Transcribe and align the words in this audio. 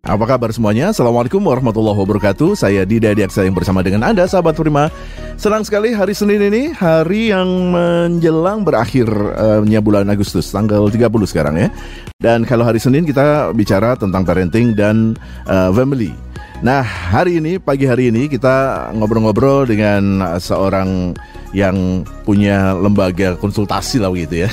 Apa 0.00 0.24
kabar 0.24 0.48
semuanya? 0.48 0.96
Assalamualaikum 0.96 1.44
warahmatullahi 1.44 1.92
wabarakatuh. 1.92 2.56
Saya 2.56 2.88
Dida 2.88 3.12
Diaksa 3.12 3.44
yang 3.44 3.52
bersama 3.52 3.84
dengan 3.84 4.08
Anda 4.08 4.24
Sahabat 4.24 4.56
Prima. 4.56 4.88
Senang 5.36 5.60
sekali 5.60 5.92
hari 5.92 6.16
Senin 6.16 6.40
ini 6.40 6.72
Hari 6.72 7.36
yang 7.36 7.68
menjelang 7.68 8.64
berakhirnya 8.64 9.80
uh, 9.80 9.84
bulan 9.84 10.08
Agustus 10.08 10.48
Tanggal 10.48 10.88
30 10.88 11.04
sekarang 11.28 11.52
ya. 11.60 11.68
Dan 12.16 12.48
kalau 12.48 12.64
hari 12.64 12.80
Senin 12.80 13.04
kita 13.04 13.52
bicara 13.52 13.92
tentang 13.92 14.24
parenting 14.24 14.72
dan 14.72 15.20
uh, 15.44 15.68
family. 15.68 16.16
Nah 16.64 16.80
hari 16.80 17.36
ini, 17.36 17.60
pagi 17.60 17.84
hari 17.84 18.08
ini 18.08 18.24
kita 18.32 18.88
ngobrol-ngobrol 18.96 19.68
dengan 19.68 20.24
seorang 20.40 21.12
yang 21.52 22.08
punya 22.24 22.72
lembaga 22.72 23.36
konsultasi 23.36 24.00
lah 24.00 24.08
gitu 24.16 24.48
ya. 24.48 24.50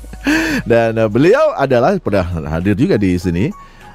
Dan 0.70 1.00
uh, 1.00 1.08
beliau 1.08 1.56
adalah, 1.56 1.96
pernah 1.96 2.52
hadir 2.52 2.76
juga 2.76 3.00
di 3.00 3.16
sini 3.16 3.48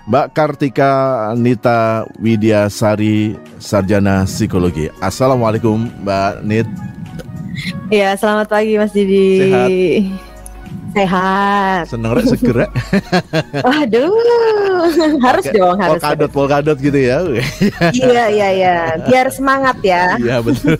Mbak 0.09 0.33
Kartika 0.33 0.91
Nita 1.37 2.01
Widyasari 2.17 3.37
Sarjana 3.61 4.25
Psikologi. 4.25 4.89
Assalamualaikum 4.97 5.85
Mbak 6.01 6.33
Nit. 6.49 6.65
Ya, 7.93 8.17
selamat 8.17 8.49
pagi 8.49 8.73
Mas 8.81 8.89
Didi. 8.89 9.37
Sehat. 9.37 9.69
Sehat. 10.89 11.83
Seneng 11.85 12.11
rek 12.17 12.25
segera. 12.25 12.65
Waduh, 13.65 14.13
harus 15.21 15.45
Pakai 15.45 15.59
dong 15.59 15.77
harus. 15.77 16.01
Polkadot 16.01 16.31
polkadot 16.33 16.77
gitu 16.79 16.99
ya. 16.99 17.17
Iya 17.93 18.23
iya 18.29 18.49
iya, 18.53 18.75
biar 19.05 19.29
semangat 19.29 19.77
ya. 19.85 20.17
Iya 20.17 20.41
betul. 20.41 20.75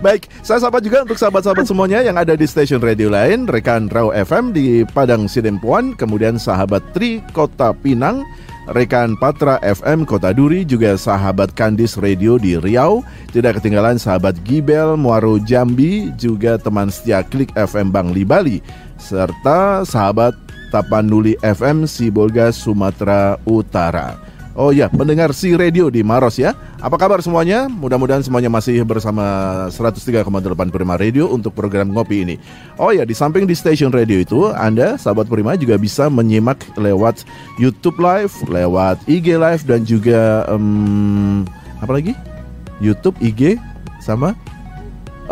Baik, 0.00 0.26
saya 0.42 0.58
sapa 0.58 0.82
juga 0.82 1.06
untuk 1.06 1.18
sahabat-sahabat 1.20 1.66
semuanya 1.68 2.00
yang 2.02 2.16
ada 2.18 2.34
di 2.34 2.46
stasiun 2.48 2.82
radio 2.82 3.12
lain, 3.12 3.46
rekan 3.46 3.86
Raw 3.86 4.10
FM 4.10 4.50
di 4.50 4.82
Padang 4.88 5.30
Sidempuan, 5.30 5.94
kemudian 5.94 6.40
sahabat 6.40 6.82
Tri 6.90 7.22
Kota 7.30 7.70
Pinang, 7.76 8.26
rekan 8.72 9.14
Patra 9.20 9.60
FM 9.60 10.08
Kota 10.08 10.32
Duri, 10.32 10.64
juga 10.64 10.96
sahabat 10.96 11.52
Kandis 11.52 12.00
Radio 12.00 12.40
di 12.40 12.56
Riau, 12.56 13.04
tidak 13.30 13.60
ketinggalan 13.60 14.00
sahabat 14.00 14.40
Gibel 14.42 14.96
Muaro 14.96 15.36
Jambi, 15.44 16.08
juga 16.16 16.56
teman 16.56 16.88
setia 16.88 17.20
Klik 17.20 17.52
FM 17.52 17.92
Bangli 17.92 18.24
Bali, 18.24 18.58
serta 18.96 19.84
sahabat 19.84 20.32
Tapanuli 20.72 21.36
FM 21.44 21.84
Sibolga 21.84 22.48
Sumatera 22.48 23.36
Utara. 23.44 24.31
Oh 24.52 24.68
ya, 24.68 24.92
pendengar 24.92 25.32
si 25.32 25.56
radio 25.56 25.88
di 25.88 26.04
Maros 26.04 26.36
ya. 26.36 26.52
Apa 26.76 27.00
kabar 27.00 27.24
semuanya? 27.24 27.72
Mudah-mudahan 27.72 28.20
semuanya 28.20 28.52
masih 28.52 28.84
bersama 28.84 29.24
103,8 29.72 30.28
Prima 30.68 31.00
Radio 31.00 31.32
untuk 31.32 31.56
program 31.56 31.88
ngopi 31.88 32.20
ini. 32.20 32.36
Oh 32.76 32.92
ya, 32.92 33.08
di 33.08 33.16
samping 33.16 33.48
di 33.48 33.56
stasiun 33.56 33.88
radio 33.88 34.20
itu, 34.20 34.52
Anda 34.52 35.00
sahabat 35.00 35.32
Prima 35.32 35.56
juga 35.56 35.80
bisa 35.80 36.12
menyimak 36.12 36.60
lewat 36.76 37.24
YouTube 37.56 37.96
Live, 37.96 38.36
lewat 38.44 39.00
IG 39.08 39.40
Live 39.40 39.64
dan 39.64 39.88
juga 39.88 40.44
um, 40.52 41.48
apa 41.80 41.96
lagi? 41.96 42.12
YouTube, 42.76 43.16
IG 43.24 43.56
sama 44.04 44.36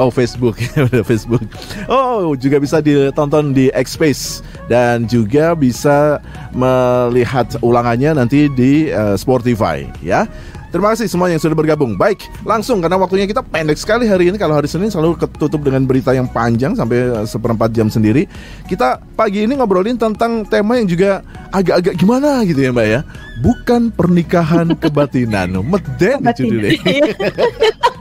Oh 0.00 0.08
Facebook, 0.08 0.56
Facebook. 1.10 1.44
Oh 1.92 2.32
juga 2.32 2.56
bisa 2.56 2.80
ditonton 2.80 3.52
di 3.52 3.68
Xspace 3.68 4.40
dan 4.72 5.04
juga 5.04 5.52
bisa 5.52 6.24
melihat 6.56 7.60
ulangannya 7.60 8.16
nanti 8.16 8.48
di 8.48 8.88
uh, 8.88 9.12
Spotify 9.20 9.84
ya. 10.00 10.24
Terima 10.70 10.94
kasih 10.94 11.10
semua 11.10 11.26
yang 11.26 11.42
sudah 11.42 11.58
bergabung. 11.58 11.98
Baik, 11.98 12.30
langsung 12.46 12.78
karena 12.78 12.94
waktunya 12.94 13.26
kita 13.26 13.42
pendek 13.42 13.74
sekali 13.74 14.06
hari 14.06 14.30
ini. 14.30 14.38
Kalau 14.38 14.54
hari 14.54 14.70
Senin 14.70 14.86
selalu 14.86 15.18
ketutup 15.18 15.66
dengan 15.66 15.82
berita 15.82 16.14
yang 16.14 16.30
panjang 16.30 16.78
sampai 16.78 17.26
seperempat 17.26 17.74
jam 17.74 17.90
sendiri. 17.90 18.30
Kita 18.70 19.02
pagi 19.18 19.50
ini 19.50 19.58
ngobrolin 19.58 19.98
tentang 19.98 20.46
tema 20.46 20.78
yang 20.78 20.86
juga 20.86 21.26
agak-agak 21.50 21.98
gimana 21.98 22.46
gitu 22.46 22.62
ya 22.62 22.70
Mbak 22.70 22.86
ya. 22.86 23.00
Bukan 23.42 23.90
pernikahan 23.90 24.70
kebatinan. 24.82 25.58
Meden 25.58 26.22
judulnya. 26.38 26.78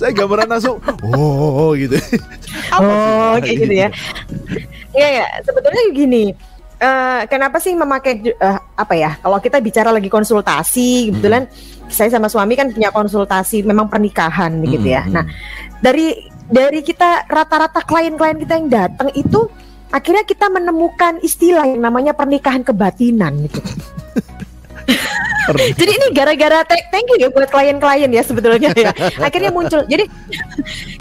Saya 0.00 0.12
gambaran 0.12 0.48
langsung, 0.48 0.76
oh 1.14 1.72
gitu. 1.74 1.98
Oh, 2.74 3.38
kayak 3.38 3.56
gitu 3.66 3.74
ya. 3.74 3.88
Iya 4.94 5.08
ya, 5.22 5.26
sebetulnya 5.42 5.82
gini. 5.90 6.24
Uh, 6.74 7.22
kenapa 7.30 7.62
sih 7.62 7.72
memakai 7.72 8.34
uh, 8.38 8.58
apa 8.74 8.94
ya? 8.98 9.16
Kalau 9.22 9.38
kita 9.38 9.62
bicara 9.62 9.94
lagi 9.94 10.10
konsultasi, 10.10 11.10
kebetulan 11.10 11.46
hmm. 11.46 11.88
saya 11.90 12.10
sama 12.10 12.26
suami 12.26 12.58
kan 12.58 12.74
punya 12.74 12.90
konsultasi 12.90 13.62
memang 13.62 13.86
pernikahan 13.86 14.58
begitu 14.58 14.92
ya. 14.92 15.06
Hmm. 15.06 15.14
Nah, 15.16 15.24
dari 15.80 16.18
dari 16.50 16.84
kita 16.84 17.30
rata-rata 17.30 17.80
klien-klien 17.86 18.36
kita 18.36 18.54
yang 18.58 18.68
datang 18.68 19.08
itu 19.16 19.48
akhirnya 19.94 20.26
kita 20.26 20.50
menemukan 20.50 21.22
istilah 21.22 21.64
yang 21.64 21.80
namanya 21.80 22.12
pernikahan 22.12 22.66
kebatinan 22.66 23.46
gitu. 23.48 23.62
Jadi 25.80 25.90
ini 25.92 26.06
gara-gara 26.16 26.64
thank 26.66 27.06
you 27.12 27.18
ya 27.20 27.28
buat 27.28 27.48
klien-klien 27.50 28.10
ya 28.10 28.22
sebetulnya 28.24 28.70
ya. 28.72 28.90
Akhirnya 29.26 29.50
muncul. 29.52 29.84
Jadi 29.84 30.08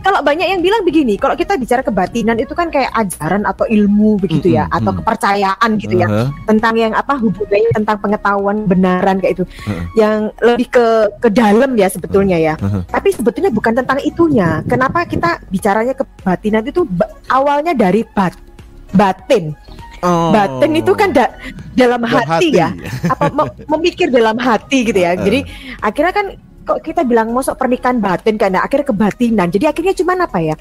kalau 0.03 0.19
banyak 0.19 0.47
yang 0.51 0.59
bilang 0.59 0.83
begini, 0.83 1.15
kalau 1.15 1.33
kita 1.39 1.55
bicara 1.55 1.79
kebatinan 1.79 2.35
itu 2.35 2.51
kan 2.51 2.67
kayak 2.67 2.91
ajaran 2.91 3.47
atau 3.47 3.63
ilmu 3.63 4.19
begitu 4.19 4.51
ya, 4.51 4.67
atau 4.67 4.91
kepercayaan 4.91 5.69
gitu 5.79 5.95
ya, 5.99 6.07
Uh-huh. 6.13 6.27
tentang 6.45 6.75
yang 6.75 6.91
apa 6.91 7.15
hubungannya 7.15 7.71
tentang 7.71 7.97
pengetahuan 8.03 8.67
benaran 8.67 9.23
kayak 9.23 9.39
itu, 9.39 9.45
Uh-huh. 9.47 9.83
yang 9.95 10.17
lebih 10.43 10.67
ke 10.67 10.85
ke 11.23 11.29
dalam 11.31 11.79
ya 11.79 11.87
sebetulnya 11.87 12.35
ya. 12.35 12.53
Uh-huh. 12.59 12.83
Tapi 12.91 13.15
sebetulnya 13.15 13.49
bukan 13.49 13.73
tentang 13.79 14.03
itunya. 14.03 14.59
Kenapa 14.67 15.07
kita 15.07 15.39
bicaranya 15.47 15.95
kebatinan 15.95 16.67
itu 16.67 16.83
awalnya 17.31 17.71
dari 17.71 18.03
bat 18.03 18.35
batin. 18.93 19.55
Oh. 20.03 20.35
Batin 20.35 20.75
itu 20.75 20.91
kan 20.91 21.15
da- 21.15 21.31
dalam 21.71 22.03
hati, 22.03 22.51
hati. 22.51 22.59
ya, 22.59 22.75
apa 23.07 23.31
mem- 23.31 23.55
memikir 23.79 24.11
dalam 24.11 24.35
hati 24.35 24.83
gitu 24.91 24.99
ya. 24.99 25.15
Jadi 25.15 25.47
akhirnya 25.79 26.11
kan 26.11 26.27
kok 26.67 26.79
kita 26.83 27.07
bilang 27.07 27.31
masuk 27.31 27.55
pernikahan 27.55 28.03
batin 28.03 28.35
karena 28.35 28.59
akhirnya 28.59 28.91
kebatinan. 28.91 29.47
Jadi 29.47 29.63
akhirnya 29.63 29.95
cuman 29.95 30.27
apa 30.27 30.39
ya? 30.43 30.55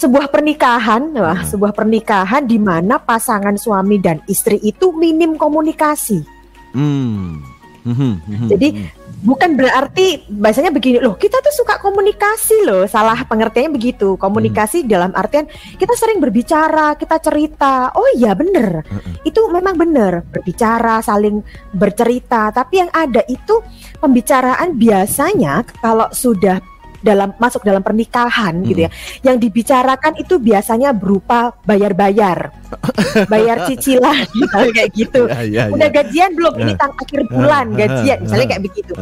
Sebuah 0.00 0.32
pernikahan, 0.32 1.12
wah, 1.12 1.44
sebuah 1.44 1.76
pernikahan 1.76 2.48
di 2.48 2.56
mana 2.56 2.96
pasangan 2.96 3.60
suami 3.60 4.00
dan 4.00 4.24
istri 4.24 4.56
itu 4.64 4.96
minim 4.96 5.36
komunikasi. 5.36 6.24
Hmm. 6.72 7.59
Mhm, 7.80 8.12
mhm, 8.28 8.48
Jadi 8.48 8.68
mhm. 8.76 8.88
bukan 9.24 9.50
berarti 9.56 10.24
bahasanya 10.28 10.72
begini 10.72 11.00
loh 11.00 11.16
kita 11.16 11.40
tuh 11.40 11.52
suka 11.52 11.80
komunikasi 11.80 12.64
loh 12.64 12.84
salah 12.84 13.20
pengertiannya 13.24 13.72
begitu. 13.72 14.14
Komunikasi 14.20 14.84
dalam 14.86 15.12
artian 15.16 15.48
kita 15.76 15.92
sering 15.96 16.20
berbicara 16.20 16.94
kita 16.96 17.16
cerita. 17.20 17.92
Oh 17.96 18.08
iya 18.16 18.36
bener. 18.36 18.84
Itu 19.24 19.48
memang 19.48 19.76
bener 19.76 20.24
berbicara 20.28 21.00
saling 21.00 21.40
bercerita. 21.72 22.52
Tapi 22.52 22.74
yang 22.84 22.90
ada 22.92 23.24
itu 23.28 23.60
pembicaraan 24.00 24.76
biasanya 24.76 25.64
kalau 25.80 26.08
sudah 26.12 26.69
dalam 27.00 27.32
masuk 27.40 27.64
dalam 27.64 27.80
pernikahan 27.80 28.60
gitu 28.64 28.86
ya. 28.86 28.90
Yang 29.24 29.36
dibicarakan 29.48 30.12
itu 30.20 30.36
biasanya 30.36 30.92
berupa 30.92 31.56
bayar-bayar. 31.64 32.52
Bayar 33.32 33.66
cicilan 33.66 34.30
misalnya 34.30 34.72
kayak 34.78 34.90
gitu. 34.94 35.26
Ya, 35.26 35.42
ya, 35.42 35.64
udah 35.74 35.90
ya. 35.90 35.94
gajian 36.02 36.30
belum? 36.38 36.54
Ini 36.54 36.72
tang 36.78 36.94
akhir 36.94 37.20
bulan 37.26 37.66
gajian 37.74 38.18
misalnya 38.22 38.46
kayak 38.46 38.62
begitu. 38.62 38.92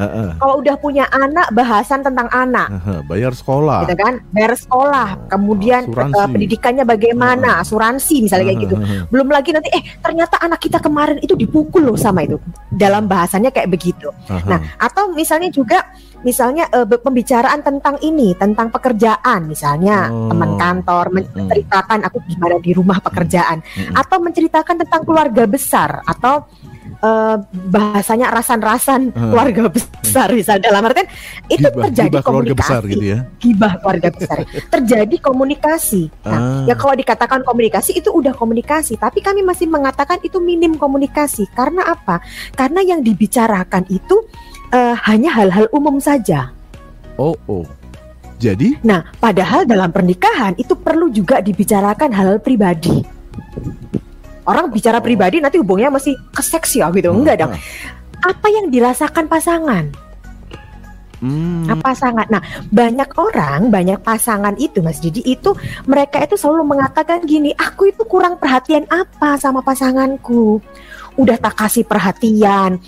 Kalau 0.41 0.55
udah 0.65 0.75
punya 0.81 1.05
anak 1.13 1.53
bahasan 1.53 2.01
tentang 2.01 2.33
anak. 2.33 2.81
Bayar 3.05 3.37
sekolah. 3.37 3.85
gitu 3.85 3.95
kan? 4.01 4.25
Bayar 4.33 4.57
sekolah. 4.57 5.29
Kemudian 5.29 5.85
eh, 5.93 6.29
pendidikannya 6.33 6.89
bagaimana? 6.89 7.61
Asuransi 7.61 8.25
misalnya 8.25 8.55
kayak 8.55 8.61
gitu. 8.65 8.77
belum 9.13 9.29
lagi 9.29 9.53
nanti 9.53 9.69
eh 9.73 9.83
ternyata 10.01 10.41
anak 10.41 10.65
kita 10.65 10.81
kemarin 10.81 11.21
itu 11.21 11.37
dipukul 11.37 11.85
loh 11.85 11.99
sama 12.01 12.25
itu. 12.25 12.41
Dalam 12.73 13.05
bahasanya 13.05 13.53
kayak 13.53 13.69
begitu. 13.69 14.09
Nah 14.29 14.81
atau 14.81 15.13
misalnya 15.13 15.53
juga 15.53 15.85
misalnya 16.21 16.65
be- 16.83 16.99
pembicaraan 16.99 17.61
tentang 17.61 17.97
ini 18.01 18.35
tentang 18.35 18.69
pekerjaan 18.69 19.45
misalnya 19.45 20.09
Oh. 20.09 20.29
teman 20.29 20.55
kantor 20.55 21.05
menceritakan 21.11 22.03
aku 22.03 22.19
gimana 22.25 22.57
di 22.57 22.71
rumah 22.71 22.99
pekerjaan. 22.99 23.61
Atau 23.93 24.19
menceritakan 24.19 24.77
tentang 24.79 25.03
keluarga 25.03 25.45
besar 25.45 26.03
atau 26.05 26.47
eh, 26.99 27.37
bahasanya 27.65 28.27
rasan-rasan 28.29 29.15
Hmm. 29.15 29.31
keluarga 29.31 29.71
besar 29.71 30.35
misal 30.35 30.59
dalam 30.59 30.83
artian 30.83 31.07
itu 31.47 31.63
Gibah- 31.63 31.87
terjadi 31.87 32.11
gibah 32.11 32.23
keluarga 32.25 32.27
komunikasi. 32.51 32.59
besar 32.65 32.81
gitu 32.85 33.05
ya. 33.07 33.19
gibah 33.39 33.73
keluarga 33.77 34.09
besar. 34.11 34.37
Terjadi 34.69 35.17
komunikasi. 35.21 36.03
Nah 36.25 36.35
Ah. 36.35 36.63
ya 36.65 36.75
kalau 36.75 36.95
dikatakan 36.97 37.41
komunikasi 37.41 37.91
itu 37.95 38.11
udah 38.11 38.35
komunikasi. 38.35 38.97
Tapi 38.97 39.21
kami 39.21 39.41
masih 39.43 39.71
mengatakan 39.71 40.19
itu 40.21 40.41
minim 40.41 40.75
komunikasi. 40.75 41.47
Karena 41.49 41.87
apa? 41.87 42.19
Karena 42.51 42.83
yang 42.83 42.99
dibicarakan 42.99 43.87
itu 43.89 44.27
eh, 44.73 44.95
hanya 45.07 45.31
hal-hal 45.33 45.67
umum 45.73 46.01
saja 46.01 46.53
Oh, 47.19 47.35
oh. 47.51 47.67
Jadi, 48.39 48.79
nah 48.87 49.03
padahal 49.19 49.67
dalam 49.67 49.91
pernikahan 49.91 50.55
itu 50.55 50.79
perlu 50.79 51.11
juga 51.11 51.43
dibicarakan 51.43 52.15
hal 52.15 52.39
pribadi 52.39 53.03
orang 54.47 54.71
bicara 54.71 55.03
pribadi 55.03 55.43
nanti 55.43 55.59
hubungnya 55.59 55.91
masih 55.91 56.15
ke 56.31 56.39
seks 56.39 56.79
ya 56.79 56.87
gitu 56.95 57.11
enggak 57.11 57.43
dong 57.43 57.53
apa 58.23 58.47
yang 58.51 58.67
dirasakan 58.71 59.31
pasangan. 59.31 59.85
Hmm. 61.19 61.67
Nah, 61.67 61.79
pasangan. 61.83 62.27
Nah, 62.31 62.43
banyak 62.71 63.11
orang, 63.19 63.75
banyak 63.75 63.99
pasangan 64.07 64.55
itu, 64.55 64.79
Mas 64.79 65.03
Didi 65.03 65.23
itu 65.27 65.51
mereka 65.87 66.23
itu 66.23 66.39
selalu 66.39 66.79
mengatakan 66.79 67.27
gini, 67.27 67.51
aku 67.59 67.91
itu 67.91 68.07
kurang 68.07 68.39
perhatian 68.39 68.87
apa 68.87 69.35
sama 69.35 69.59
pasanganku. 69.59 70.63
Udah 71.19 71.35
tak 71.35 71.59
kasih 71.59 71.83
perhatian, 71.83 72.79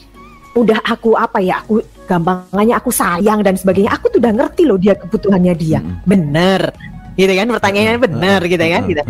udah 0.59 0.81
aku 0.83 1.15
apa 1.15 1.39
ya, 1.39 1.63
aku 1.63 1.83
gampangannya 2.11 2.75
aku 2.75 2.91
sayang 2.91 3.47
dan 3.47 3.55
sebagainya. 3.55 3.95
Aku 3.95 4.11
tuh 4.11 4.19
udah 4.19 4.35
ngerti 4.35 4.67
loh 4.67 4.79
dia 4.79 4.99
kebutuhannya 4.99 5.55
dia. 5.55 5.79
Mm-mm. 5.79 6.03
Bener. 6.07 6.75
Gitu 7.15 7.31
kan 7.31 7.47
pertanyaannya 7.53 8.01
bener 8.01 8.41
gitu 8.49 8.65
kan 8.65 8.83
gitu. 8.89 9.03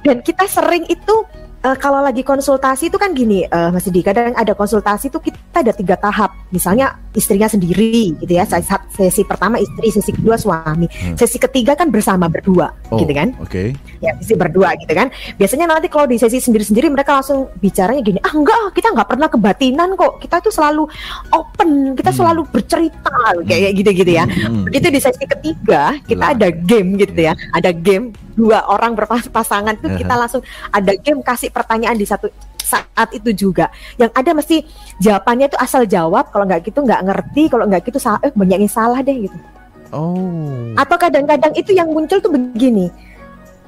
Dan 0.00 0.16
kita 0.22 0.44
sering 0.46 0.84
itu 0.86 1.14
eh, 1.60 1.76
kalau 1.76 2.00
lagi 2.00 2.22
konsultasi 2.22 2.88
itu 2.88 2.96
kan 2.96 3.12
gini, 3.12 3.44
eh, 3.44 3.68
Mas 3.70 3.84
Didi, 3.84 4.00
kadang 4.00 4.32
ada 4.32 4.52
konsultasi 4.52 5.08
itu 5.08 5.18
kita 5.20 5.60
ada 5.60 5.72
tiga 5.72 5.94
tahap. 5.94 6.32
Misalnya 6.50 6.96
istrinya 7.12 7.46
sendiri, 7.46 8.16
gitu 8.18 8.32
ya. 8.32 8.46
Sesi, 8.46 8.70
sesi 8.90 9.22
pertama 9.22 9.58
istri, 9.58 9.90
sesi 9.90 10.10
kedua 10.10 10.38
suami, 10.38 10.86
Hmm. 10.86 11.14
sesi 11.18 11.36
ketiga 11.36 11.74
kan 11.74 11.90
bersama 11.90 12.26
berdua, 12.26 12.70
Oh, 12.90 12.98
gitu 12.98 13.10
kan? 13.10 13.34
Oke. 13.42 13.74
Ya, 13.98 14.14
sesi 14.22 14.34
berdua, 14.34 14.72
gitu 14.78 14.90
kan? 14.94 15.10
Biasanya 15.36 15.66
nanti 15.66 15.90
kalau 15.90 16.06
di 16.06 16.16
sesi 16.16 16.38
sendiri-sendiri 16.38 16.86
mereka 16.88 17.18
langsung 17.18 17.50
bicaranya 17.58 18.00
gini, 18.00 18.18
ah 18.22 18.30
enggak, 18.30 18.74
kita 18.74 18.94
nggak 18.94 19.08
pernah 19.10 19.28
kebatinan 19.28 19.88
kok. 19.94 20.22
Kita 20.22 20.38
tuh 20.40 20.54
selalu 20.54 20.86
open, 21.30 21.94
kita 21.98 22.10
Hmm. 22.10 22.18
selalu 22.18 22.40
bercerita, 22.50 23.14
kayak 23.44 23.70
gitu-gitu 23.76 24.12
ya. 24.14 24.24
Hmm. 24.26 24.64
Begitu 24.70 24.86
di 24.90 25.00
sesi 25.02 25.24
ketiga 25.26 25.94
kita 26.06 26.24
ada 26.34 26.48
game 26.50 26.96
gitu 26.96 27.20
ya, 27.20 27.34
ada 27.52 27.70
game 27.70 28.14
dua 28.30 28.64
orang 28.64 28.96
berpasangan 28.96 29.76
tuh 29.82 29.92
kita 30.00 30.14
langsung 30.16 30.40
ada 30.72 30.96
game 30.96 31.20
kasih 31.20 31.49
pertanyaan 31.50 31.98
di 31.98 32.06
satu 32.06 32.30
saat 32.56 33.10
itu 33.10 33.30
juga. 33.34 33.66
Yang 33.98 34.10
ada 34.14 34.30
mesti 34.30 34.56
jawabannya 35.02 35.46
itu 35.50 35.58
asal 35.58 35.82
jawab, 35.84 36.30
kalau 36.30 36.46
nggak 36.46 36.62
gitu 36.70 36.86
nggak 36.86 37.02
ngerti, 37.02 37.42
kalau 37.50 37.66
nggak 37.66 37.82
gitu 37.82 37.98
salah, 37.98 38.22
eh 38.22 38.30
banyak 38.30 38.58
yang 38.66 38.72
salah 38.72 39.02
deh 39.02 39.26
gitu. 39.26 39.36
Oh. 39.90 40.70
Atau 40.78 40.96
kadang-kadang 40.96 41.50
itu 41.58 41.74
yang 41.74 41.90
muncul 41.90 42.22
tuh 42.22 42.30
begini, 42.30 42.94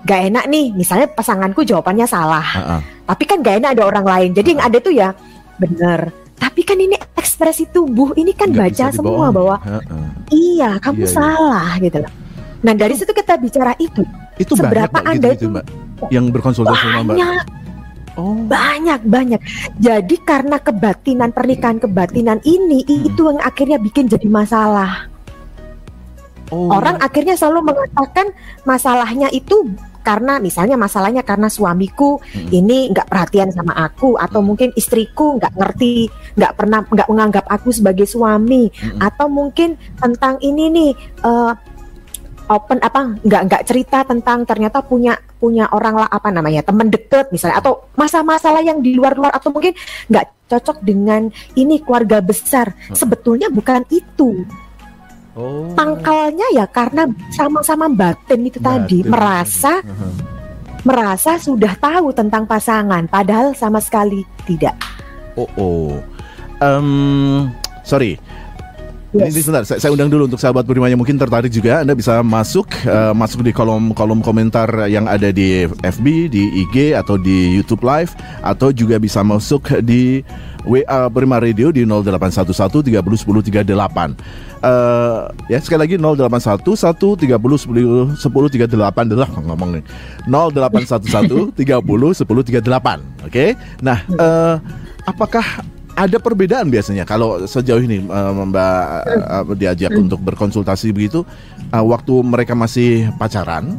gak 0.07 0.31
enak 0.31 0.45
nih, 0.47 0.71
misalnya 0.71 1.11
pasanganku 1.11 1.67
jawabannya 1.67 2.07
salah, 2.07 2.47
Ah, 2.55 2.79
ah. 2.79 2.81
tapi 3.11 3.27
kan 3.27 3.43
gak 3.43 3.59
enak 3.59 3.75
ada 3.75 3.83
orang 3.91 4.07
lain. 4.07 4.31
Jadi 4.31 4.55
yang 4.55 4.63
ada 4.63 4.79
tuh 4.79 4.95
ya 4.95 5.11
bener. 5.59 6.15
Tapi 6.39 6.63
kan 6.67 6.79
ini 6.79 6.95
ekspresi 7.19 7.71
tubuh, 7.71 8.15
ini 8.19 8.35
kan 8.35 8.51
Nggak 8.51 8.71
baca 8.71 8.87
semua 8.95 9.27
bahwa 9.35 9.57
Ah, 9.63 9.83
ah. 9.83 10.11
Iya, 10.31 10.79
kamu 10.79 11.03
Iya, 11.03 11.07
iya. 11.07 11.15
salah 11.15 11.71
gitu 11.83 11.99
loh. 12.03 12.13
Nah 12.63 12.73
dari 12.79 12.95
situ 12.95 13.11
kita 13.11 13.35
bicara 13.43 13.75
itu 13.83 14.07
Itu 14.39 14.55
Seberapa 14.55 14.91
banyak 14.91 15.03
Mbak, 15.03 15.11
Anda 15.11 15.29
gitu-gitu, 15.35 15.47
Mbak. 15.51 15.65
Yang 16.15 16.25
berkonsultasi 16.39 16.87
sama 16.87 17.01
Mbak. 17.03 17.17
Oh. 18.13 18.37
banyak, 18.45 19.09
banyak. 19.09 19.41
Jadi 19.81 20.17
karena 20.21 20.61
kebatinan 20.61 21.33
pernikahan 21.33 21.81
kebatinan 21.81 22.45
ini 22.45 22.85
Hmm. 22.85 23.09
itu 23.09 23.21
yang 23.25 23.41
akhirnya 23.41 23.79
bikin 23.81 24.05
jadi 24.05 24.29
masalah. 24.29 25.09
Oh. 26.53 26.69
Orang 26.69 27.01
akhirnya 27.01 27.33
selalu 27.33 27.73
mengatakan 27.73 28.29
masalahnya 28.69 29.33
itu 29.33 29.73
karena 30.03 30.43
misalnya 30.43 30.75
masalahnya 30.75 31.23
karena 31.23 31.47
suamiku 31.47 32.19
Mm-mm. 32.19 32.51
ini 32.51 32.91
nggak 32.91 33.07
perhatian 33.07 33.55
sama 33.55 33.71
aku 33.73 34.19
atau 34.19 34.43
Mm. 34.43 34.47
mungkin 34.51 34.69
istriku 34.75 35.39
nggak 35.39 35.55
ngerti 35.55 36.11
nggak 36.35 36.53
pernah 36.59 36.83
nggak 36.83 37.09
menganggap 37.09 37.47
aku 37.47 37.71
sebagai 37.71 38.05
suami 38.05 38.67
Mm-mm. 38.69 38.99
atau 38.99 39.31
mungkin 39.31 39.79
tentang 39.97 40.43
ini 40.43 40.65
nih 40.75 40.91
eh, 41.23 41.53
open 42.53 42.79
apa 42.79 43.17
nggak 43.19 43.43
nggak 43.49 43.63
cerita 43.65 44.05
tentang 44.05 44.45
ternyata 44.45 44.85
punya 44.85 45.17
punya 45.41 45.67
orang 45.73 45.97
lah 45.97 46.09
apa 46.09 46.29
namanya 46.29 46.61
teman 46.61 46.87
deket 46.87 47.33
misalnya 47.33 47.59
atau 47.59 47.89
masalah-masalah 47.97 48.61
yang 48.61 48.79
di 48.85 48.93
luar-luar 48.93 49.33
atau 49.33 49.49
mungkin 49.51 49.73
nggak 50.07 50.49
cocok 50.53 50.85
dengan 50.85 51.33
ini 51.57 51.81
keluarga 51.81 52.21
besar 52.21 52.77
sebetulnya 52.93 53.49
bukan 53.49 53.83
itu 53.89 54.45
Oh. 55.33 55.73
pangkalnya 55.73 56.45
ya 56.53 56.69
karena 56.69 57.09
sama-sama 57.33 57.89
batin 57.89 58.45
itu 58.45 58.61
tadi 58.61 59.01
Batin. 59.01 59.09
merasa 59.09 59.81
Aha. 59.81 60.09
merasa 60.85 61.41
sudah 61.41 61.73
tahu 61.81 62.13
tentang 62.13 62.45
pasangan 62.45 63.09
padahal 63.09 63.57
sama 63.57 63.81
sekali 63.81 64.29
tidak 64.45 64.77
Oh, 65.33 65.49
oh. 65.57 65.97
Em, 66.61 67.49
sorry. 67.83 68.21
Ini, 69.13 69.29
ini 69.29 69.37
Yes. 69.37 69.45
sebentar, 69.45 69.65
saya, 69.69 69.77
saya 69.77 69.93
undang 69.93 70.09
dulu 70.09 70.25
untuk 70.25 70.41
sahabat 70.41 70.65
Budiman 70.65 70.89
yang 70.89 70.97
mungkin 70.97 71.21
tertarik 71.21 71.53
juga. 71.53 71.85
Anda 71.85 71.93
bisa 71.93 72.25
masuk 72.25 72.73
eh, 72.89 73.13
masuk 73.13 73.45
di 73.45 73.53
kolom 73.53 73.93
kolom 73.93 74.25
komentar 74.25 74.89
yang 74.89 75.05
ada 75.05 75.29
di 75.29 75.69
FB, 75.85 76.33
di 76.33 76.65
IG 76.65 76.97
atau 76.97 77.21
di 77.21 77.61
YouTube 77.61 77.85
Live 77.85 78.17
atau 78.41 78.73
juga 78.73 78.97
bisa 78.97 79.21
masuk 79.21 79.69
di 79.85 80.25
WA 80.65 81.13
Prima 81.13 81.37
Radio 81.37 81.69
di 81.69 81.85
0811 81.85 82.89
30 82.89 83.05
10 83.05 83.53
38. 83.53 84.17
Eh, 84.63 85.21
ya 85.53 85.59
sekali 85.61 85.81
lagi 85.85 85.97
0811 86.01 86.97
30 87.21 88.17
10 88.17 88.17
10 88.17 88.17
38 88.17 89.11
adalah 89.13 89.29
ngomong 89.29 89.77
nih 89.77 89.85
0811 90.31 91.51
30 91.53 92.23
10 92.23 92.63
38 92.63 93.27
oke 93.27 93.45
nah 93.83 93.99
eh, 94.07 94.57
apakah 95.03 95.43
ada 95.93 96.17
perbedaan 96.17 96.69
biasanya 96.69 97.05
kalau 97.05 97.45
sejauh 97.45 97.81
ini 97.81 98.01
eh, 98.01 98.31
Mbak 98.33 98.83
eh, 99.07 99.45
diajak 99.57 99.93
untuk 99.93 100.19
berkonsultasi 100.21 100.91
begitu 100.91 101.23
eh, 101.69 101.85
waktu 101.85 102.15
mereka 102.25 102.57
masih 102.57 103.13
pacaran 103.17 103.77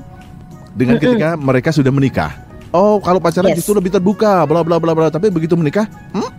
dengan 0.74 0.98
ketika 0.98 1.38
mereka 1.38 1.70
sudah 1.70 1.94
menikah. 1.94 2.34
Oh, 2.74 2.98
kalau 2.98 3.22
pacaran 3.22 3.54
Yes. 3.54 3.62
justru 3.62 3.78
lebih 3.78 3.94
terbuka, 3.94 4.50
bla 4.50 4.66
bla 4.66 4.82
bla 4.82 4.98
bla. 4.98 5.14
Tapi 5.14 5.30
begitu 5.30 5.54
menikah, 5.54 5.86
hmm? 6.10 6.30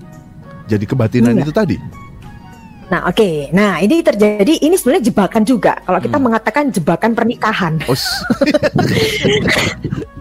jadi 0.66 0.82
kebatinan 0.82 1.38
Enggak. 1.38 1.46
itu 1.46 1.52
tadi. 1.54 1.76
Nah, 2.84 3.08
oke. 3.08 3.48
Nah, 3.54 3.80
ini 3.80 4.04
terjadi 4.04 4.60
ini 4.60 4.76
sebenarnya 4.76 5.08
jebakan 5.08 5.42
juga. 5.46 5.78
Kalau 5.86 5.98
kita 6.02 6.18
Hmm. 6.18 6.24
mengatakan 6.28 6.64
jebakan 6.68 7.10
pernikahan. 7.16 7.80
Oh, 7.86 7.96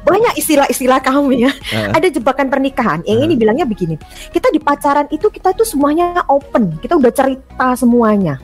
Banyak 0.04 0.36
istilah-istilah 0.36 1.00
kami 1.00 1.48
ya. 1.48 1.52
eh, 1.72 1.96
Ada 1.96 2.12
jebakan 2.12 2.52
pernikahan. 2.52 3.00
Yang 3.08 3.18
Hmm. 3.18 3.26
ini 3.26 3.34
bilangnya 3.36 3.66
begini. 3.66 3.96
Kita 4.30 4.52
di 4.52 4.60
pacaran 4.60 5.08
itu 5.10 5.32
kita 5.32 5.56
tuh 5.56 5.64
semuanya 5.64 6.28
open. 6.28 6.76
Kita 6.78 7.00
udah 7.00 7.12
cerita 7.12 7.72
semuanya. 7.74 8.36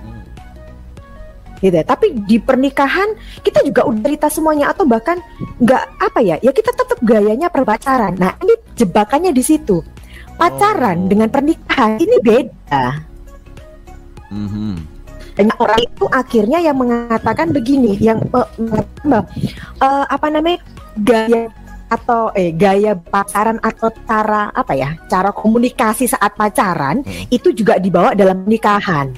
Gitu 1.59 1.75
ya. 1.75 1.83
Tapi 1.83 2.15
di 2.23 2.39
pernikahan 2.39 3.11
kita 3.43 3.59
juga 3.61 3.83
udah 3.83 3.99
cerita 3.99 4.27
semuanya 4.31 4.71
atau 4.71 4.87
bahkan 4.87 5.19
nggak 5.59 5.83
apa 5.99 6.19
ya? 6.23 6.39
Ya 6.39 6.55
kita 6.55 6.71
tetap 6.71 6.95
gayanya 7.03 7.51
perpacaran. 7.51 8.15
Nah, 8.15 8.39
ini 8.39 8.55
jebakannya 8.79 9.35
di 9.35 9.43
situ. 9.43 9.83
Pacaran 10.39 11.03
Oh. 11.03 11.07
dengan 11.11 11.27
pernikahan 11.27 11.99
ini 11.99 12.15
beda. 12.23 13.03
mhm. 14.31 14.75
Banyak 15.35 15.57
orang 15.57 15.79
itu 15.79 16.03
akhirnya 16.05 16.59
yang 16.59 16.75
mengatakan 16.75 17.51
begini, 17.51 17.95
yang 17.95 18.19
bahwa, 18.27 19.23
eh, 19.79 20.05
apa 20.05 20.27
namanya 20.27 20.59
gaya 21.01 21.47
atau 21.89 22.29
eh 22.37 22.53
gaya 22.53 22.93
pacaran 22.93 23.57
atau 23.59 23.89
cara 24.05 24.53
apa 24.53 24.77
ya 24.77 24.93
cara 25.09 25.33
komunikasi 25.33 26.05
saat 26.05 26.37
pacaran 26.37 27.01
Hmm. 27.01 27.25
itu 27.33 27.49
juga 27.49 27.81
dibawa 27.81 28.13
dalam 28.13 28.45
pernikahan. 28.45 29.09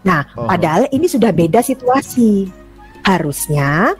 Nah, 0.00 0.24
Oh. 0.34 0.48
padahal 0.48 0.88
ini 0.90 1.06
sudah 1.06 1.30
beda 1.30 1.60
situasi. 1.60 2.48
Harusnya 3.00 3.94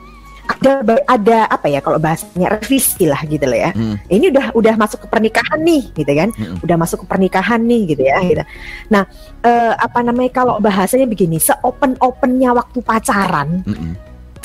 ada 0.50 0.82
ada 1.06 1.38
apa 1.46 1.70
ya 1.70 1.78
kalau 1.78 2.02
bahasanya 2.02 2.58
revisi 2.58 3.06
lah 3.06 3.22
gitu 3.22 3.46
loh 3.46 3.54
ya. 3.54 3.70
Hmm. 3.70 3.96
Ini 4.10 4.34
udah 4.34 4.46
udah 4.50 4.74
masuk 4.74 5.06
ke 5.06 5.08
pernikahan 5.08 5.60
nih 5.62 5.82
gitu 5.94 6.10
kan 6.10 6.28
Mm-mm. 6.34 6.58
udah 6.60 6.76
masuk 6.76 7.04
ke 7.04 7.06
pernikahan 7.06 7.60
nih 7.62 7.94
gitu 7.94 8.02
ya 8.02 8.18
gitu. 8.26 8.42
Nah, 8.90 9.06
eh, 9.40 9.72
apa 9.78 10.02
namanya 10.02 10.34
kalau 10.34 10.58
bahasanya 10.58 11.06
begini, 11.06 11.38
seopen 11.38 11.94
opennya 12.02 12.50
waktu 12.50 12.82
pacaran, 12.82 13.62
Mm-mm. 13.62 13.94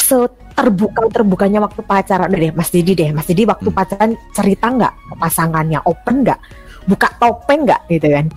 Seterbuka 0.06 1.10
terbukanya 1.10 1.60
waktu 1.66 1.82
pacaran 1.82 2.30
Udah 2.30 2.40
deh, 2.40 2.54
Mas 2.54 2.70
Didi 2.70 2.94
deh, 2.94 3.10
Mas 3.10 3.26
Didi 3.26 3.50
waktu 3.50 3.70
Hmm. 3.74 3.78
pacaran 3.78 4.12
cerita 4.38 4.70
nggak 4.70 4.94
ke 4.94 5.16
pasangannya, 5.18 5.80
open 5.90 6.22
nggak, 6.22 6.40
buka 6.86 7.10
topeng 7.18 7.66
nggak 7.66 7.82
gitu 7.90 8.08
kan? 8.14 8.30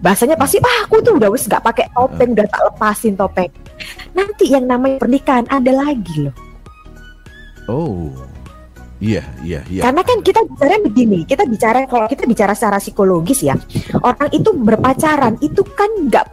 Bahasanya 0.00 0.40
pasti, 0.40 0.56
ah 0.64 0.88
aku 0.88 1.04
tuh 1.04 1.20
udah 1.20 1.28
wis 1.28 1.44
nggak 1.44 1.60
pakai 1.60 1.86
topeng, 1.92 2.32
udah 2.32 2.46
tak 2.48 2.62
lepasin 2.72 3.14
topeng. 3.20 3.52
Nanti 4.16 4.48
yang 4.48 4.64
namanya 4.64 4.96
pernikahan 4.96 5.44
ada 5.52 5.72
lagi 5.76 6.24
loh. 6.24 6.34
Oh, 7.68 8.08
iya 8.98 9.22
iya 9.44 9.60
iya. 9.68 9.84
Karena 9.84 10.00
kan 10.00 10.24
kita 10.24 10.40
bicara 10.48 10.80
begini, 10.80 11.28
kita 11.28 11.44
bicara 11.44 11.84
kalau 11.84 12.08
kita 12.08 12.24
bicara 12.24 12.56
secara 12.56 12.80
psikologis 12.80 13.44
ya, 13.44 13.54
orang 14.00 14.32
itu 14.32 14.50
berpacaran 14.56 15.36
itu 15.44 15.60
kan 15.76 15.92
nggak 16.08 16.26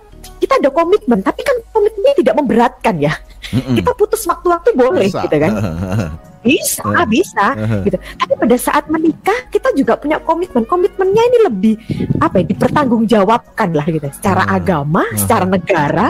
kita 0.47 0.63
ada 0.63 0.71
komitmen, 0.71 1.19
tapi 1.19 1.43
kan 1.43 1.59
komitmennya 1.69 2.15
tidak 2.15 2.35
memberatkan 2.39 2.95
ya. 2.97 3.13
Mm-mm. 3.51 3.75
Kita 3.75 3.91
putus 3.93 4.23
waktu-waktu 4.23 4.71
boleh 4.71 5.07
Bisa. 5.07 5.23
gitu 5.27 5.37
kan, 5.37 5.51
bisa, 6.47 6.83
Eh. 6.83 7.07
bisa. 7.07 7.45
Gitu. 7.83 7.97
Tapi 7.99 8.33
pada 8.33 8.57
saat 8.57 8.87
menikah 8.87 9.39
kita 9.47 9.75
juga 9.75 9.99
punya 9.99 10.19
komitmen. 10.19 10.63
Komitmennya 10.63 11.23
ini 11.25 11.37
lebih 11.43 11.75
apa 12.17 12.39
ya? 12.39 12.45
Dipertanggungjawabkan 12.47 13.69
lah 13.71 13.83
gitu, 13.85 14.07
secara 14.09 14.47
Ah. 14.47 14.55
agama, 14.55 15.03
secara 15.13 15.43
negara. 15.43 16.07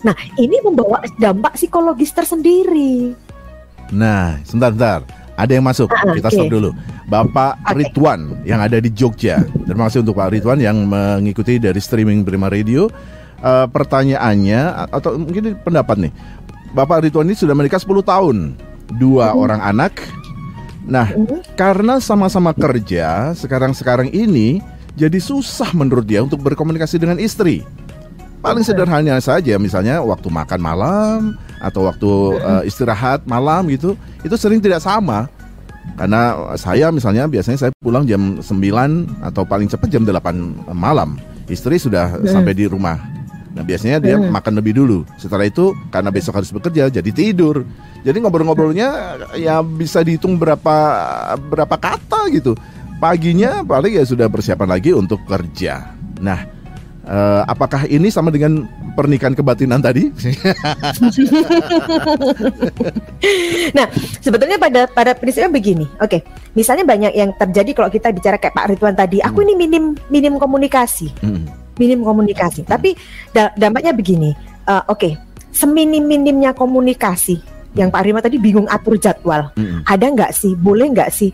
Nah 0.00 0.14
ini 0.36 0.62
membawa 0.62 1.02
dampak 1.18 1.54
psikologis 1.54 2.14
tersendiri. 2.14 3.18
Nah, 3.90 4.38
sebentar, 4.42 4.70
sebentar. 4.70 5.00
Ada 5.32 5.52
yang 5.52 5.64
masuk. 5.64 5.88
Ah, 5.90 6.12
Kita 6.12 6.28
stop 6.28 6.48
dulu. 6.48 6.70
Bapak 7.08 7.56
Oke. 7.66 7.82
Ridwan 7.82 8.40
yang 8.44 8.60
ada 8.60 8.76
di 8.78 8.88
Jogja. 8.88 9.40
Terima 9.64 9.88
kasih 9.88 10.00
untuk 10.00 10.16
Pak 10.16 10.28
Ridwan 10.28 10.60
yang 10.60 10.76
mengikuti 10.84 11.56
dari 11.56 11.76
streaming 11.76 12.20
Prima 12.22 12.48
Radio. 12.48 12.88
Eh, 13.42 13.66
pertanyaannya 13.74 14.86
atau 14.94 15.18
mungkin 15.18 15.58
pendapat 15.66 15.98
nih. 15.98 16.12
Bapak 16.72 17.02
Ridwan 17.02 17.26
ini 17.26 17.34
sudah 17.34 17.58
menikah 17.58 17.82
10 17.82 17.98
tahun. 17.98 18.54
Dua 19.02 19.34
orang 19.34 19.58
anak. 19.58 19.98
Nah, 20.86 21.10
Mhm. 21.10 21.58
karena 21.58 21.98
sama-sama 21.98 22.54
kerja, 22.54 23.34
sekarang-sekarang 23.34 24.14
ini 24.14 24.62
jadi 24.94 25.18
susah 25.18 25.74
menurut 25.74 26.06
dia 26.06 26.22
untuk 26.22 26.38
berkomunikasi 26.38 27.02
dengan 27.02 27.18
istri. 27.18 27.66
Paling 28.42 28.62
sederhananya 28.62 29.18
saja, 29.22 29.58
misalnya 29.58 30.02
waktu 30.02 30.26
makan 30.30 30.60
malam 30.62 31.18
atau 31.58 31.86
waktu 31.90 32.10
eh, 32.38 32.62
istirahat 32.70 33.26
malam 33.26 33.66
gitu, 33.74 33.98
itu 34.22 34.34
sering 34.38 34.62
tidak 34.62 34.82
sama. 34.82 35.26
Karena 35.98 36.54
saya 36.54 36.94
misalnya 36.94 37.26
biasanya 37.26 37.58
saya 37.58 37.72
pulang 37.82 38.06
jam 38.06 38.38
9 38.38 39.10
atau 39.18 39.42
paling 39.42 39.66
cepat 39.66 39.90
jam 39.90 40.06
8 40.06 40.62
malam. 40.70 41.18
Istri 41.50 41.74
sudah 41.90 42.22
sampai 42.22 42.54
di 42.54 42.70
rumah. 42.70 43.02
Nah 43.52 43.62
biasanya 43.62 44.00
dia 44.00 44.16
makan 44.16 44.56
lebih 44.58 44.72
dulu. 44.80 45.04
Setelah 45.20 45.44
itu 45.44 45.76
karena 45.92 46.08
besok 46.08 46.40
harus 46.40 46.48
bekerja 46.48 46.88
jadi 46.88 47.10
tidur. 47.12 47.68
Jadi 48.02 48.16
ngobrol-ngobrolnya 48.18 48.88
ya 49.36 49.60
bisa 49.60 50.00
dihitung 50.00 50.40
berapa 50.40 50.76
berapa 51.36 51.76
kata 51.76 52.32
gitu. 52.32 52.56
Paginya 52.96 53.60
paling 53.66 53.98
ya 53.98 54.04
sudah 54.06 54.30
persiapan 54.30 54.68
lagi 54.78 54.94
untuk 54.94 55.20
kerja. 55.26 55.90
Nah, 56.22 56.46
eh, 57.04 57.42
apakah 57.44 57.84
ini 57.90 58.08
sama 58.08 58.30
dengan 58.30 58.64
pernikahan 58.94 59.34
kebatinan 59.34 59.82
tadi? 59.82 60.08
Nah, 63.72 63.86
sebetulnya 64.18 64.58
pada 64.58 64.90
pada 64.90 65.14
prinsipnya 65.14 65.46
begini. 65.46 65.86
Oke, 66.02 66.26
misalnya 66.58 66.82
banyak 66.82 67.14
yang 67.14 67.30
terjadi 67.38 67.70
kalau 67.72 67.88
kita 67.88 68.10
bicara 68.10 68.36
kayak 68.36 68.54
Pak 68.54 68.66
Ridwan 68.74 68.98
tadi. 68.98 69.22
Aku 69.22 69.46
ini 69.46 69.54
minim 69.54 69.94
minim 70.10 70.36
komunikasi, 70.36 71.14
Hmm. 71.22 71.46
Minim 71.76 72.00
komunikasi. 72.00 72.62
Tapi 72.62 72.92
da- 73.30 73.52
dampaknya 73.52 73.92
begini. 73.92 74.32
Eh, 74.62 74.82
Oke, 74.86 75.16
seminim 75.50 76.02
minimnya 76.02 76.52
komunikasi. 76.52 77.40
Yang 77.72 77.88
Pak 77.88 78.02
Ridwan 78.04 78.20
tadi 78.20 78.36
bingung 78.36 78.68
atur 78.68 78.96
jadwal. 78.96 79.48
Mm-mm. 79.54 79.80
Ada 79.84 80.06
nggak 80.08 80.32
sih? 80.32 80.52
Boleh 80.52 80.92
nggak 80.92 81.08
sih 81.08 81.32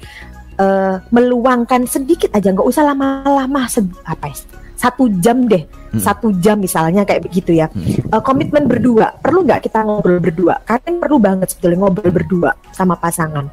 eh, 0.54 0.94
meluangkan 1.08 1.86
sedikit 1.86 2.30
aja? 2.32 2.50
Nggak 2.50 2.66
usah 2.66 2.82
lama-lama. 2.84 3.66
se- 3.66 3.82
apa 4.02 4.30
ya? 4.30 4.38
Satu 4.78 5.10
jam 5.18 5.42
deh, 5.44 5.66
Hmm. 5.90 5.98
satu 5.98 6.30
jam 6.38 6.54
misalnya 6.54 7.02
kayak 7.02 7.26
begitu 7.26 7.50
ya. 7.50 7.66
Eh, 7.82 8.22
komitmen 8.22 8.66
berdua 8.66 9.10
perlu 9.18 9.42
nggak 9.42 9.66
kita 9.66 9.82
ngobrol 9.82 10.22
berdua 10.22 10.62
karena 10.62 10.98
perlu 10.98 11.18
banget 11.18 11.50
sebetulnya 11.50 11.78
ngobrol 11.82 12.12
berdua 12.14 12.50
sama 12.70 12.94
pasangan 12.94 13.50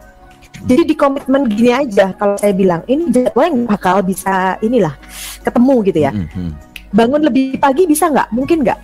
jadi 0.63 0.81
di 0.81 0.95
komitmen 0.95 1.45
gini 1.45 1.67
aja 1.69 2.15
kalau 2.15 2.37
saya 2.37 2.53
bilang 2.53 2.81
ini 2.85 3.09
jadwalnya 3.09 3.51
nggak 3.51 3.69
bakal 3.69 3.95
bisa 4.01 4.55
inilah 4.61 4.93
ketemu 5.41 5.75
gitu 5.83 5.99
ya 5.99 6.11
Mm-mm. 6.13 6.49
Bangun 6.95 7.21
lebih 7.27 7.59
pagi 7.59 7.83
bisa 7.83 8.07
nggak? 8.07 8.31
Mungkin 8.31 8.63
nggak. 8.63 8.79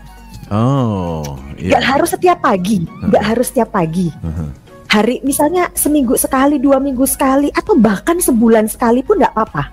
Oh, 0.52 1.24
nggak 1.56 1.80
iya. 1.80 1.90
harus 1.96 2.12
setiap 2.12 2.44
pagi. 2.44 2.84
Nggak 2.84 3.24
harus 3.24 3.48
setiap 3.48 3.72
pagi. 3.72 4.12
Hari 4.92 5.24
misalnya 5.24 5.72
seminggu 5.72 6.20
sekali 6.20 6.60
dua 6.60 6.84
minggu 6.84 7.08
sekali 7.08 7.48
atau 7.56 7.80
bahkan 7.80 8.20
sebulan 8.20 8.68
sekali 8.68 9.00
pun 9.00 9.16
nggak 9.24 9.32
apa-apa. 9.32 9.64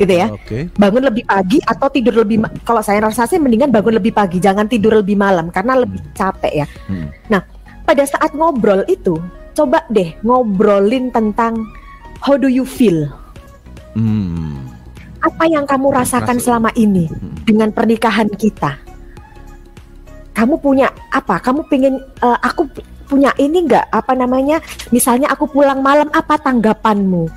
Gitu 0.00 0.16
ya. 0.16 0.32
Oke. 0.32 0.72
bangun 0.80 1.04
lebih 1.04 1.28
pagi 1.28 1.60
atau 1.60 1.92
tidur 1.92 2.24
lebih 2.24 2.40
kalau 2.64 2.80
saya 2.80 3.04
rasa 3.04 3.28
sih 3.28 3.36
mendingan 3.36 3.68
bangun 3.68 4.00
lebih 4.00 4.16
pagi 4.16 4.40
jangan 4.40 4.64
tidur 4.64 4.96
lebih 5.04 5.20
malam 5.20 5.52
karena 5.52 5.76
lebih 5.76 6.00
capek 6.16 6.64
ya. 6.64 6.66
Hmm. 6.88 7.12
nah 7.28 7.44
pada 7.84 8.00
saat 8.08 8.32
ngobrol 8.32 8.80
itu 8.88 9.20
coba 9.52 9.84
deh 9.92 10.16
ngobrolin 10.24 11.12
tentang 11.12 11.60
how 12.24 12.40
do 12.40 12.48
you 12.48 12.64
feel? 12.64 13.12
Hmm. 13.92 14.79
Apa 15.20 15.44
yang 15.44 15.64
kamu 15.64 15.92
rasakan 15.92 16.36
Rasa- 16.36 16.44
selama 16.46 16.70
ini 16.74 17.04
Hmm. 17.06 17.36
dengan 17.44 17.68
pernikahan 17.70 18.28
kita? 18.28 18.80
Kamu 20.30 20.56
punya 20.56 20.88
apa? 21.10 21.36
Kamu 21.38 21.66
pengen 21.66 22.00
eh, 22.00 22.38
aku 22.40 22.64
pu- 22.64 22.84
punya 23.06 23.34
ini 23.36 23.66
nggak? 23.66 23.90
Apa 23.90 24.14
namanya? 24.14 24.62
Misalnya 24.88 25.28
aku 25.28 25.44
pulang 25.46 25.80
malam 25.80 26.08
apa 26.10 26.38
tanggapanmu? 26.38 27.28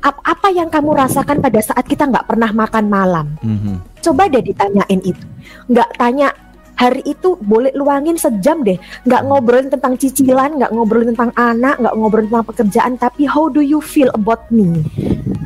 Ap- 0.00 0.20
apa 0.22 0.48
yang 0.48 0.68
kamu 0.68 0.92
rasakan 0.94 1.38
pada 1.38 1.60
saat 1.60 1.84
kita 1.84 2.04
nggak 2.04 2.26
pernah 2.26 2.50
makan 2.50 2.84
malam? 2.86 3.26
Mhm. 3.40 3.88
coba 4.00 4.24
deh 4.26 4.40
ditanyain 4.42 5.00
itu. 5.02 5.24
Nggak 5.68 5.88
tanya 5.94 6.32
hari 6.72 7.04
itu 7.04 7.36
boleh 7.38 7.68
luangin 7.70 8.16
sejam 8.16 8.64
deh. 8.64 8.76
Nggak 9.04 9.22
ngobrolin 9.22 9.68
tentang 9.68 9.92
cicilan 9.94 10.56
nggak 10.56 10.72
ngobrolin 10.72 11.12
tentang 11.12 11.28
anak 11.34 11.76
nggak 11.76 11.94
ngobrolin 11.94 12.28
tentang 12.28 12.48
pekerjaan 12.48 12.92
tapi 12.96 13.28
how 13.28 13.46
do 13.46 13.60
you 13.60 13.78
feel 13.78 14.08
about 14.10 14.48
me? 14.48 14.80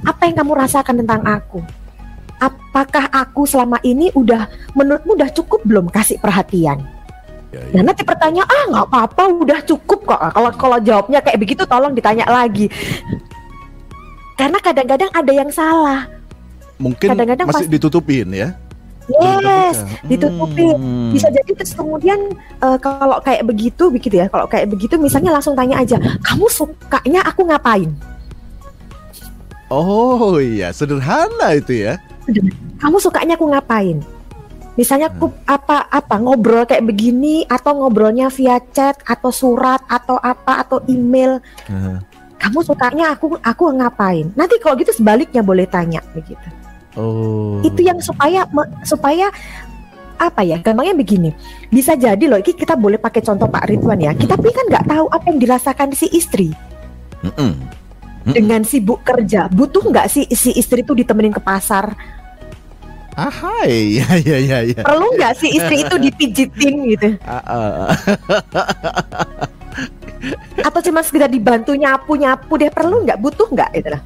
Apa 0.03 0.31
yang 0.31 0.39
kamu 0.39 0.53
rasakan 0.57 1.03
tentang 1.03 1.23
aku 1.23 1.59
apakah 2.39 3.07
aku 3.09 3.45
selama 3.45 3.79
ini 3.81 4.11
udah 4.13 4.47
menurutmu 4.73 5.15
udah 5.15 5.31
cukup 5.31 5.63
belum 5.63 5.87
kasih 5.89 6.19
perhatian 6.19 6.83
Ya, 7.49 7.63
ya. 7.71 7.79
Nah 7.79 7.83
nanti 7.87 8.03
pertanyaan 8.03 8.51
ah 8.51 8.65
nggak 8.67 8.87
apa-apa 8.91 9.23
udah 9.31 9.63
cukup 9.63 10.03
kok 10.05 10.19
kalau 10.19 10.51
kalau 10.53 10.79
jawabnya 10.81 11.23
kayak 11.23 11.39
begitu 11.39 11.63
tolong 11.63 11.95
ditanya 11.95 12.27
lagi 12.27 12.67
karena 14.35 14.59
kadang-kadang 14.59 15.07
ada 15.09 15.33
yang 15.33 15.47
salah 15.49 16.11
Mungkin 16.75 17.07
kadang-kadang 17.07 17.47
masih 17.47 17.71
pas- 17.71 17.75
ditutupin 17.79 18.27
ya. 18.35 18.59
yes 19.07 19.79
ditutupin. 20.03 20.75
Hmm. 20.75 21.15
bisa 21.15 21.31
jadi 21.31 21.47
terus 21.55 21.79
kemudian 21.79 22.19
eh, 22.59 22.79
kalau 22.81 23.23
kayak 23.23 23.47
begitu 23.47 23.87
begitu 23.87 24.19
ya 24.19 24.27
kalau 24.27 24.51
kayak 24.51 24.67
begitu 24.67 24.99
misalnya 24.99 25.31
langsung 25.31 25.55
tanya 25.55 25.79
aja 25.79 25.95
kamu 26.27 26.51
sukanya 26.51 27.23
aku 27.23 27.47
ngapain 27.47 27.95
Oh 29.69 30.39
iya, 30.39 30.71
sederhana 30.71 31.55
itu 31.55 31.73
ya. 31.73 31.99
Kamu 32.81 32.97
sukanya 33.01 33.35
aku 33.37 33.47
ngapain? 33.53 33.99
Misalnya 34.75 35.07
aku 35.07 35.31
apa 35.47 35.87
apa 35.87 36.19
ngobrol 36.19 36.67
kayak 36.67 36.83
begini 36.83 37.47
atau 37.47 37.79
ngobrolnya 37.79 38.27
via 38.27 38.59
chat 38.75 38.99
atau 39.07 39.31
surat 39.31 39.79
atau 39.87 40.19
apa 40.19 40.67
atau 40.67 40.83
email. 40.91 41.39
Kamu 42.43 42.59
sukanya 42.67 43.15
aku 43.15 43.39
aku 43.39 43.71
ngapain? 43.71 44.35
Nanti 44.35 44.59
kalau 44.59 44.75
gitu 44.77 44.91
sebaliknya 44.91 45.47
boleh 45.47 45.65
tanya 45.71 46.03
begitu. 46.13 46.43
Oh. 46.95 47.59
itu 47.67 47.83
yang 47.83 47.99
supaya 47.99 48.47
supaya 48.87 49.27
apa 50.15 50.47
ya? 50.47 50.63
Gampangnya 50.63 50.95
begini. 50.95 51.35
Bisa 51.71 51.99
jadi 51.99 52.23
loh 52.31 52.39
ini 52.39 52.55
kita 52.55 52.79
boleh 52.79 53.03
pakai 53.03 53.19
contoh 53.19 53.51
Pak 53.51 53.67
Ridwan 53.67 53.99
ya. 53.99 54.15
Kita 54.15 54.39
tapi 54.39 54.55
kan 54.55 54.67
nggak 54.71 54.87
tahu 54.87 55.07
apa 55.11 55.25
yang 55.31 55.39
dirasakan 55.43 55.91
si 55.95 56.07
istri. 56.15 56.55
Mm-mm. 57.25 57.53
Mm-mm. 58.25 58.35
dengan 58.37 58.63
sibuk 58.63 59.05
kerja. 59.05 59.49
Butuh 59.51 59.85
nggak 59.91 60.07
sih 60.09 60.25
si 60.33 60.55
istri 60.57 60.81
itu 60.81 60.97
ditemenin 60.97 61.35
ke 61.35 61.43
pasar 61.43 61.93
Ah, 63.15 63.31
hai. 63.31 63.95
ya 64.03 64.09
ya 64.19 64.39
ya 64.39 64.59
ya. 64.67 64.83
perlu 64.83 65.07
nggak 65.15 65.33
sih 65.39 65.55
istri 65.55 65.87
itu 65.87 65.97
dipijitin 65.97 66.75
gitu 66.91 67.09
Ah, 67.27 67.43
ah, 67.47 67.91
atau 70.65 70.81
cuma 70.81 71.05
sekedar 71.05 71.29
dibantu 71.29 71.77
nyapu 71.77 72.17
nyapu 72.17 72.57
deh 72.57 72.73
perlu 72.73 73.05
nggak 73.05 73.21
butuh 73.21 73.49
nggak 73.51 73.71
gitu 73.77 73.89
lah 73.93 74.03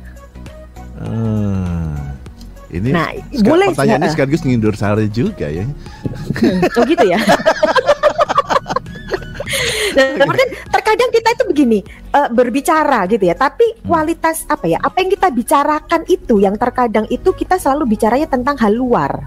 Ah. 0.98 1.94
Ini 2.68 2.90
nah 2.90 3.08
boleh 3.46 3.70
pertanyaan 3.72 3.96
ini 3.96 4.04
nggak? 4.04 4.12
sekaligus 4.12 4.42
ngindur 4.44 4.74
sari 4.74 5.06
juga 5.08 5.46
ya. 5.48 5.64
oh 6.76 6.84
gitu 6.84 7.04
ya 7.06 7.16
Nah, 9.98 10.14
kemudian 10.14 10.48
terkadang 10.70 11.10
kita 11.10 11.28
itu 11.34 11.44
begini 11.50 11.78
eh, 12.14 12.28
berbicara 12.30 13.10
gitu 13.10 13.24
ya, 13.26 13.34
tapi 13.34 13.82
kualitas 13.82 14.46
apa 14.46 14.70
ya? 14.70 14.78
Apa 14.78 15.02
yang 15.02 15.10
kita 15.10 15.28
bicarakan 15.34 16.02
itu 16.06 16.38
yang 16.38 16.54
terkadang 16.54 17.06
itu 17.10 17.34
kita 17.34 17.58
selalu 17.58 17.98
bicaranya 17.98 18.30
tentang 18.30 18.54
hal 18.62 18.70
luar. 18.70 19.26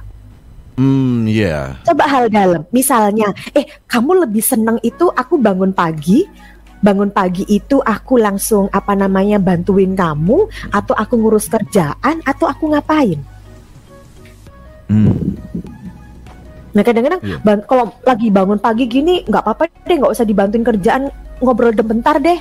Hmm, 0.80 1.28
ya. 1.28 1.76
Coba 1.84 2.08
hal 2.08 2.32
dalam. 2.32 2.64
Misalnya, 2.72 3.36
eh 3.52 3.68
kamu 3.86 4.26
lebih 4.26 4.40
seneng 4.40 4.80
itu 4.80 5.12
aku 5.12 5.36
bangun 5.36 5.76
pagi, 5.76 6.24
bangun 6.80 7.12
pagi 7.12 7.44
itu 7.52 7.84
aku 7.84 8.18
langsung 8.18 8.72
apa 8.72 8.96
namanya 8.96 9.38
bantuin 9.38 9.94
kamu 9.94 10.48
atau 10.72 10.96
aku 10.96 11.14
ngurus 11.20 11.52
kerjaan 11.52 12.24
atau 12.24 12.48
aku 12.48 12.72
ngapain? 12.72 13.20
Hmm. 14.88 15.36
Nah 16.72 16.82
kadang-kadang 16.82 17.22
ban- 17.42 17.66
kalau 17.66 17.92
lagi 18.02 18.28
bangun 18.28 18.58
pagi 18.58 18.86
gini 18.86 19.24
nggak 19.24 19.42
apa-apa 19.42 19.68
deh 19.84 19.98
nggak 19.98 20.12
usah 20.12 20.24
dibantuin 20.24 20.64
kerjaan 20.64 21.12
ngobrol 21.40 21.70
deh 21.70 21.84
bentar 21.84 22.16
deh 22.18 22.40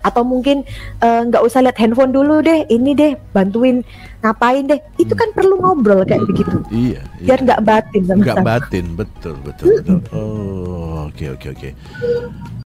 atau 0.00 0.24
mungkin 0.24 0.64
eh, 0.98 1.22
nggak 1.22 1.44
usah 1.44 1.60
lihat 1.60 1.76
handphone 1.76 2.08
dulu 2.08 2.40
deh 2.40 2.64
ini 2.66 2.96
deh 2.96 3.12
bantuin 3.30 3.84
ngapain 4.20 4.64
deh 4.64 4.80
itu 4.96 5.12
kan 5.12 5.28
perlu 5.30 5.60
ngobrol 5.60 6.00
kayak 6.02 6.24
begitu 6.24 6.56
Iya. 6.72 7.04
biar 7.20 7.38
iya. 7.38 7.44
nggak 7.46 7.60
batin 7.62 8.02
sama 8.04 8.20
Nggak 8.24 8.38
batin, 8.40 8.86
betul, 8.96 9.36
betul, 9.44 9.66
betul. 9.76 10.00
Oh, 10.10 11.04
oke, 11.04 11.36
oke, 11.36 11.46
oke. 11.52 11.68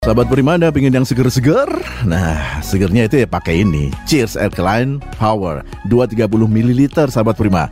Sahabat 0.02 0.34
Prima, 0.34 0.58
Anda 0.58 0.74
pengen 0.74 0.98
yang 0.98 1.06
seger-seger? 1.06 1.70
Nah, 2.04 2.58
segernya 2.60 3.06
itu 3.06 3.22
ya 3.22 3.30
pakai 3.30 3.62
ini. 3.62 3.94
Cheers 4.04 4.34
Alkaline 4.34 4.98
Power 5.14 5.62
230 5.86 6.26
ml, 6.42 6.90
sahabat 7.08 7.38
Prima. 7.38 7.70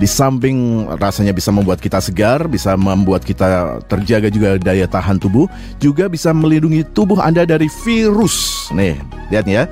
Di 0.00 0.08
samping 0.08 0.88
rasanya 0.96 1.36
bisa 1.36 1.52
membuat 1.52 1.76
kita 1.76 2.00
segar, 2.00 2.48
bisa 2.48 2.72
membuat 2.72 3.20
kita 3.20 3.84
terjaga 3.84 4.32
juga 4.32 4.56
daya 4.56 4.88
tahan 4.88 5.20
tubuh, 5.20 5.44
juga 5.76 6.08
bisa 6.08 6.32
melindungi 6.32 6.88
tubuh 6.96 7.20
Anda 7.20 7.44
dari 7.44 7.68
virus. 7.84 8.68
Nih, 8.72 8.96
lihat 9.28 9.44
ya. 9.44 9.68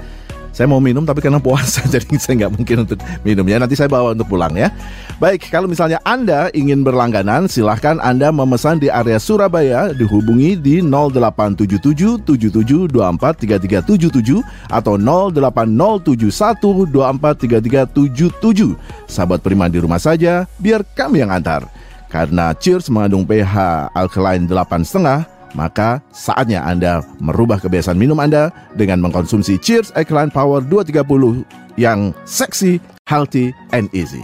Saya 0.58 0.66
mau 0.66 0.82
minum 0.82 1.06
tapi 1.06 1.22
karena 1.22 1.38
puasa 1.38 1.86
jadi 1.94 2.18
saya 2.18 2.34
nggak 2.42 2.52
mungkin 2.58 2.82
untuk 2.82 2.98
minum 3.22 3.46
ya. 3.46 3.62
Nanti 3.62 3.78
saya 3.78 3.86
bawa 3.86 4.10
untuk 4.10 4.26
pulang 4.26 4.50
ya. 4.58 4.74
Baik, 5.22 5.46
kalau 5.54 5.70
misalnya 5.70 6.02
Anda 6.02 6.50
ingin 6.50 6.82
berlangganan, 6.82 7.46
silahkan 7.46 8.02
Anda 8.02 8.34
memesan 8.34 8.82
di 8.82 8.90
area 8.90 9.22
Surabaya 9.22 9.94
dihubungi 9.94 10.58
di 10.58 10.82
0877 10.82 12.26
77243377 12.26 14.42
atau 14.66 14.98
08071 14.98 16.90
243377. 16.90 18.74
Sahabat 19.06 19.38
Prima 19.46 19.70
di 19.70 19.78
rumah 19.78 20.02
saja, 20.02 20.42
biar 20.58 20.82
kami 20.82 21.22
yang 21.22 21.30
antar. 21.30 21.70
Karena 22.10 22.50
Cheers 22.50 22.90
mengandung 22.90 23.22
pH 23.22 23.94
alkaline 23.94 24.50
8,5 24.50 25.37
maka 25.58 25.98
saatnya 26.14 26.62
Anda 26.62 27.02
merubah 27.18 27.58
kebiasaan 27.58 27.98
minum 27.98 28.22
Anda 28.22 28.54
dengan 28.78 29.02
mengkonsumsi 29.02 29.58
Cheers 29.58 29.90
Alkaline 29.98 30.30
Power 30.30 30.62
230 30.62 31.42
yang 31.74 32.14
seksi, 32.22 32.78
healthy, 33.10 33.50
and 33.74 33.90
easy. 33.90 34.22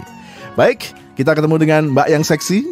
Baik, 0.55 0.95
kita 1.19 1.35
ketemu 1.35 1.59
dengan 1.59 1.91
Mbak 1.91 2.07
yang 2.07 2.23
seksi. 2.23 2.63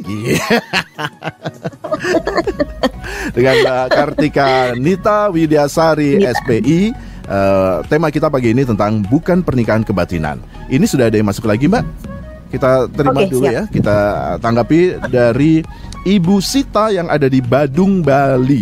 dengan 3.36 3.56
Mbak 3.60 3.86
Kartika 3.92 4.72
Nita 4.80 5.28
Widyasari 5.28 6.24
SPI. 6.24 6.96
Uh, 7.24 7.80
tema 7.88 8.12
kita 8.12 8.28
pagi 8.28 8.52
ini 8.52 8.68
tentang 8.68 9.04
bukan 9.04 9.44
pernikahan 9.44 9.84
kebatinan. 9.84 10.44
Ini 10.68 10.84
sudah 10.84 11.08
ada 11.08 11.16
yang 11.16 11.28
masuk 11.28 11.48
lagi, 11.48 11.72
Mbak? 11.72 12.13
Kita 12.54 12.86
terima 12.94 13.26
okay, 13.26 13.34
dulu 13.34 13.46
siap. 13.50 13.58
ya. 13.58 13.64
Kita 13.66 13.98
tanggapi 14.38 15.10
dari 15.10 15.66
Ibu 16.06 16.38
Sita 16.38 16.94
yang 16.94 17.10
ada 17.10 17.26
di 17.26 17.42
Badung, 17.42 18.06
Bali. 18.06 18.62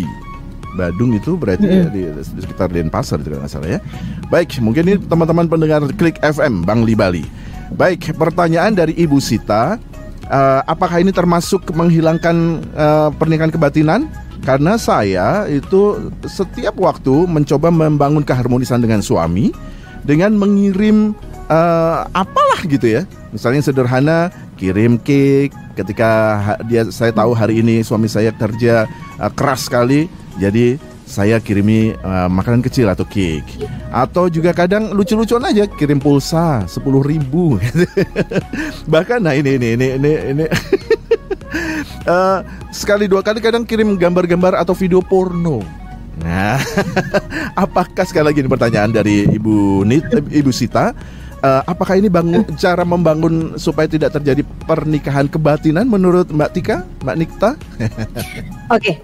Badung 0.72 1.12
itu 1.12 1.36
berarti 1.36 1.68
mm. 1.68 1.76
ya, 1.76 1.86
di, 1.92 2.02
di 2.08 2.40
sekitar 2.40 2.72
Denpasar 2.72 3.20
nggak 3.20 3.52
salah 3.52 3.76
ya. 3.76 3.80
Baik, 4.32 4.56
mungkin 4.64 4.88
ini 4.88 4.96
teman-teman 4.96 5.44
pendengar 5.44 5.84
Klik 6.00 6.16
FM 6.24 6.64
Bangli 6.64 6.96
Bali. 6.96 7.24
Baik, 7.76 8.16
pertanyaan 8.16 8.72
dari 8.72 8.96
Ibu 8.96 9.20
Sita, 9.20 9.76
uh, 10.32 10.60
apakah 10.64 11.04
ini 11.04 11.12
termasuk 11.12 11.68
menghilangkan 11.76 12.64
uh, 12.72 13.08
pernikahan 13.12 13.52
kebatinan? 13.52 14.08
Karena 14.42 14.74
saya 14.80 15.46
itu 15.46 16.10
setiap 16.26 16.74
waktu 16.80 17.28
mencoba 17.30 17.70
membangun 17.70 18.26
keharmonisan 18.26 18.82
dengan 18.82 19.04
suami 19.04 19.54
dengan 20.02 20.34
mengirim 20.34 21.14
uh, 21.52 22.08
apalah 22.16 22.64
gitu 22.64 22.88
ya. 22.88 23.04
Misalnya 23.28 23.60
sederhana 23.60 24.32
kirim 24.56 24.96
cake, 24.96 25.52
ketika 25.76 26.10
dia 26.68 26.88
saya 26.92 27.12
tahu 27.12 27.32
hari 27.32 27.60
ini 27.64 27.80
suami 27.84 28.08
saya 28.08 28.32
kerja 28.32 28.88
uh, 29.20 29.32
keras 29.32 29.68
sekali 29.68 30.08
jadi 30.36 30.76
saya 31.08 31.36
kirimi 31.44 31.92
uh, 32.00 32.28
makanan 32.28 32.64
kecil 32.64 32.88
atau 32.88 33.04
cake 33.04 33.68
atau 33.92 34.32
juga 34.32 34.56
kadang 34.56 34.96
lucu-lucuan 34.96 35.44
aja 35.44 35.68
kirim 35.68 36.00
pulsa 36.00 36.64
sepuluh 36.64 37.04
ribu 37.04 37.60
bahkan 38.92 39.20
nah 39.20 39.36
ini 39.36 39.60
ini 39.60 39.76
ini 39.76 39.86
ini, 39.98 40.12
ini. 40.32 40.44
uh, 42.08 42.40
sekali 42.72 43.08
dua 43.08 43.20
kali 43.20 43.44
kadang 43.44 43.68
kirim 43.68 43.96
gambar-gambar 43.96 44.56
atau 44.60 44.72
video 44.76 45.04
porno 45.04 45.60
Nah, 46.22 46.60
apakah 47.64 48.04
sekali 48.04 48.30
lagi 48.30 48.44
ini 48.44 48.50
pertanyaan 48.52 48.92
dari 48.92 49.26
Ibu 49.26 49.82
Nit, 49.88 50.06
Ibu 50.12 50.52
Sita? 50.52 50.92
Uh, 51.42 51.62
apakah 51.66 51.98
ini 51.98 52.08
bangun 52.08 52.46
cara 52.56 52.86
membangun 52.86 53.58
supaya 53.58 53.90
tidak 53.90 54.14
terjadi 54.16 54.46
pernikahan 54.64 55.26
kebatinan 55.26 55.84
menurut 55.90 56.30
Mbak 56.30 56.50
Tika, 56.54 56.86
Mbak 57.02 57.16
Nikta? 57.18 57.50
Oke, 58.74 59.02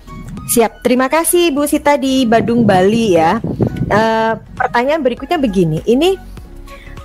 siap. 0.49 0.81
Terima 0.87 1.11
kasih 1.11 1.53
Bu 1.53 1.67
Sita 1.67 1.99
di 1.99 2.25
Badung 2.25 2.65
Bali 2.65 3.19
ya. 3.19 3.43
Uh, 3.89 4.33
pertanyaan 4.55 5.01
berikutnya 5.01 5.41
begini, 5.41 5.81
ini 5.89 6.15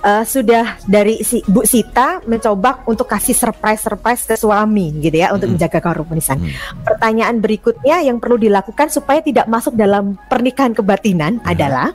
uh, 0.04 0.24
sudah 0.24 0.76
dari 0.84 1.24
si 1.24 1.40
Bu 1.48 1.64
Sita 1.64 2.20
mencoba 2.28 2.84
untuk 2.84 3.08
kasih 3.08 3.32
surprise-surprise 3.32 4.28
ke 4.28 4.36
suami 4.36 4.92
gitu 5.00 5.16
ya 5.16 5.32
untuk 5.32 5.48
hmm. 5.50 5.56
menjaga 5.58 5.78
keharmonisan. 5.80 6.38
Hmm. 6.38 6.52
Pertanyaan 6.84 7.40
berikutnya 7.40 8.04
yang 8.04 8.20
perlu 8.20 8.36
dilakukan 8.36 8.92
supaya 8.92 9.24
tidak 9.24 9.48
masuk 9.48 9.74
dalam 9.74 10.20
pernikahan 10.28 10.76
kebatinan 10.76 11.40
hmm. 11.40 11.48
adalah 11.48 11.88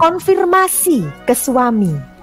konfirmasi 0.00 1.04
ke 1.28 1.34
suami 1.36 2.17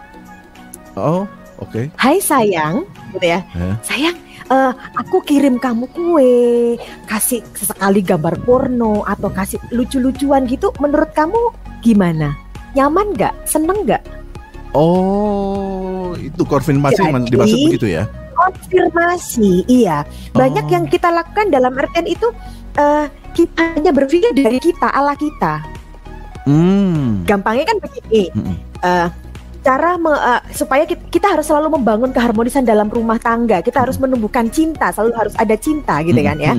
Oh, 0.96 1.28
oke. 1.60 1.72
Okay. 1.72 1.86
Hai 2.00 2.24
sayang, 2.24 2.88
gitu 3.12 3.28
ya. 3.28 3.44
Yeah. 3.52 3.76
Sayang, 3.84 4.16
uh, 4.48 4.72
aku 4.96 5.20
kirim 5.28 5.60
kamu 5.60 5.92
kue, 5.92 6.80
kasih 7.08 7.44
sesekali 7.52 8.00
gambar 8.00 8.40
porno 8.48 9.04
atau 9.04 9.28
kasih 9.28 9.60
lucu-lucuan 9.76 10.48
gitu. 10.48 10.72
Menurut 10.80 11.12
kamu 11.12 11.52
gimana? 11.84 12.36
Nyaman 12.76 13.12
nggak? 13.12 13.34
Seneng 13.44 13.84
nggak? 13.84 14.04
Oh, 14.76 16.12
itu 16.20 16.44
konfirmasi 16.44 17.00
Jadi, 17.00 17.08
yang 17.08 17.28
dimaksud 17.28 17.60
begitu 17.72 17.88
ya? 17.92 18.04
Konfirmasi, 18.36 19.64
iya. 19.72 20.04
Banyak 20.36 20.68
oh. 20.68 20.74
yang 20.76 20.86
kita 20.92 21.08
lakukan 21.08 21.48
dalam 21.48 21.72
artian 21.80 22.04
itu 22.04 22.28
uh, 22.76 23.08
kita 23.32 23.80
hanya 23.80 23.96
berpikir 23.96 24.36
dari 24.36 24.60
kita, 24.60 24.92
ala 24.92 25.16
kita. 25.16 25.64
Hmm. 26.44 27.24
Gampangnya 27.24 27.72
kan 27.72 27.78
begini. 27.80 28.32
Hmm. 28.36 28.56
Uh, 28.84 29.08
cara 29.65 29.97
me, 29.97 30.13
uh, 30.13 30.41
supaya 30.54 30.86
kita, 30.86 31.01
kita 31.10 31.28
harus 31.34 31.49
selalu 31.49 31.82
membangun 31.82 32.13
keharmonisan 32.13 32.62
dalam 32.62 32.86
rumah 32.86 33.17
tangga. 33.17 33.65
Kita 33.65 33.82
harus 33.82 33.97
menumbuhkan 33.97 34.54
cinta, 34.54 34.93
selalu 34.93 35.17
harus 35.17 35.34
ada 35.41 35.58
cinta 35.58 36.06
gitu 36.06 36.21
kan 36.21 36.38
ya. 36.38 36.54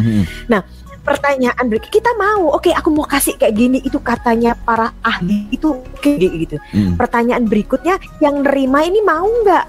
Nah, 0.50 0.66
pertanyaan 1.06 1.64
berikut 1.70 1.86
kita 1.94 2.10
mau, 2.18 2.50
oke 2.50 2.66
okay, 2.66 2.74
aku 2.74 2.90
mau 2.90 3.06
kasih 3.06 3.38
kayak 3.38 3.54
gini 3.54 3.78
itu 3.86 4.02
katanya 4.02 4.58
para 4.58 4.90
ahli 5.06 5.46
itu 5.54 5.78
kayak 6.02 6.34
gitu. 6.34 6.56
Hmm. 6.74 6.98
Pertanyaan 6.98 7.46
berikutnya 7.46 8.02
yang 8.18 8.42
nerima 8.42 8.82
ini 8.82 8.98
mau 9.06 9.30
nggak? 9.30 9.64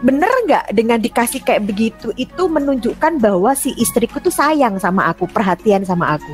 Bener 0.00 0.32
nggak 0.48 0.64
dengan 0.72 0.96
dikasih 0.96 1.44
kayak 1.44 1.68
begitu 1.68 2.16
itu 2.16 2.48
menunjukkan 2.48 3.20
bahwa 3.20 3.52
si 3.52 3.76
istriku 3.76 4.24
tuh 4.24 4.32
sayang 4.32 4.80
sama 4.80 5.12
aku, 5.12 5.28
perhatian 5.28 5.84
sama 5.84 6.16
aku. 6.16 6.32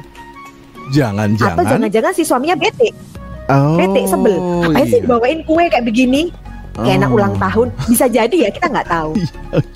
Jangan-jangan. 0.94 1.58
Atau 1.58 1.64
jangan-jangan 1.66 2.12
si 2.14 2.22
suaminya 2.22 2.54
bete 2.54 2.94
Oh, 3.46 3.78
Bete 3.78 4.10
sebel. 4.10 4.38
Apa 4.66 4.82
iya. 4.82 4.90
sih 4.90 5.00
bawain 5.06 5.40
kue 5.46 5.64
kayak 5.70 5.86
begini? 5.86 6.34
Kayak 6.76 7.08
anak 7.08 7.10
ulang 7.16 7.34
oh. 7.34 7.40
tahun 7.40 7.68
bisa 7.88 8.04
jadi 8.10 8.36
ya 8.36 8.50
kita 8.52 8.66
nggak 8.68 8.88
tahu. 8.90 9.12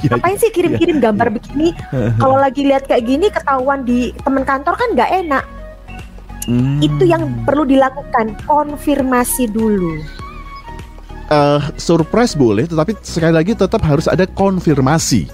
Iya, 0.01 0.17
iya, 0.21 0.37
sih 0.37 0.51
kirim-kirim 0.53 1.01
iya, 1.01 1.05
gambar 1.09 1.29
begini? 1.33 1.73
Kalau 2.23 2.37
lagi 2.37 2.67
lihat 2.67 2.85
kayak 2.85 3.09
gini 3.09 3.33
ketahuan 3.33 3.87
di 3.87 4.13
teman 4.21 4.45
kantor 4.45 4.77
kan 4.77 4.89
nggak 4.93 5.11
enak. 5.25 5.45
Hmm. 6.45 6.83
Itu 6.83 7.09
yang 7.09 7.47
perlu 7.47 7.65
dilakukan 7.65 8.37
konfirmasi 8.45 9.49
dulu. 9.49 10.03
Uh, 11.31 11.63
surprise 11.79 12.35
boleh, 12.35 12.67
tetapi 12.67 12.99
sekali 13.07 13.33
lagi 13.39 13.53
tetap 13.55 13.81
harus 13.87 14.11
ada 14.11 14.27
konfirmasi 14.27 15.31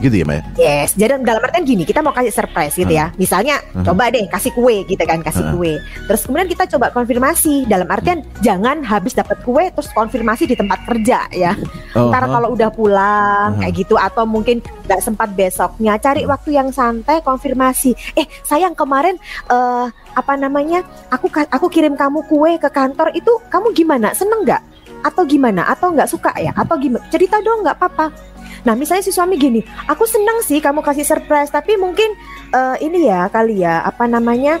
gitu 0.00 0.14
ya 0.22 0.24
Mbak? 0.28 0.42
Yes, 0.60 0.92
jadi 0.92 1.20
dalam 1.20 1.40
artian 1.40 1.64
gini, 1.64 1.82
kita 1.88 2.04
mau 2.04 2.12
kasih 2.12 2.32
surprise 2.32 2.76
gitu 2.76 2.92
ya. 2.92 3.12
Misalnya, 3.16 3.60
uh 3.72 3.84
coba 3.86 4.10
deh 4.10 4.26
kasih 4.26 4.50
kue 4.50 4.82
gitu 4.84 5.00
kan, 5.06 5.22
kasih 5.22 5.46
uh 5.46 5.52
kue. 5.54 5.78
Terus 5.78 6.20
kemudian 6.26 6.48
kita 6.50 6.64
coba 6.76 6.90
konfirmasi 6.90 7.70
dalam 7.70 7.86
artian 7.86 8.26
jangan 8.42 8.82
habis 8.82 9.14
dapat 9.14 9.38
kue 9.46 9.70
terus 9.70 9.88
konfirmasi 9.94 10.50
di 10.50 10.56
tempat 10.58 10.82
kerja 10.84 11.30
ya. 11.32 11.54
Uh-huh. 11.54 12.10
Ntar 12.10 12.28
kalau 12.28 12.48
udah 12.52 12.70
pulang 12.72 13.48
uh 13.56 13.58
kayak 13.62 13.72
gitu 13.82 13.96
atau 13.96 14.28
mungkin 14.28 14.60
nggak 14.84 15.00
sempat 15.00 15.32
besoknya 15.32 15.96
cari 15.96 16.28
waktu 16.28 16.54
yang 16.54 16.68
santai 16.70 17.24
konfirmasi. 17.24 17.96
Eh, 18.18 18.26
sayang 18.44 18.76
kemarin 18.76 19.16
uh, 19.48 19.88
apa 20.12 20.32
namanya? 20.36 20.84
Aku 21.08 21.32
aku 21.32 21.66
kirim 21.72 21.96
kamu 21.96 22.26
kue 22.28 22.60
ke 22.60 22.68
kantor 22.68 23.10
itu 23.16 23.32
kamu 23.48 23.72
gimana? 23.72 24.12
Seneng 24.12 24.44
nggak? 24.44 24.62
Atau 25.02 25.24
gimana? 25.24 25.66
Atau 25.70 25.94
nggak 25.94 26.10
suka 26.10 26.32
ya? 26.36 26.52
Atau 26.52 26.76
gimana? 26.76 27.02
Cerita 27.08 27.40
dong 27.40 27.64
nggak 27.64 27.78
apa-apa 27.80 28.35
Nah, 28.66 28.74
misalnya 28.74 29.06
si 29.06 29.14
suami 29.14 29.38
gini, 29.38 29.62
aku 29.86 30.02
senang 30.10 30.42
sih 30.42 30.58
kamu 30.58 30.82
kasih 30.82 31.06
surprise, 31.06 31.54
tapi 31.54 31.78
mungkin 31.78 32.10
uh, 32.50 32.74
ini 32.82 33.06
ya 33.06 33.30
kali 33.30 33.62
ya, 33.62 33.86
apa 33.86 34.10
namanya, 34.10 34.58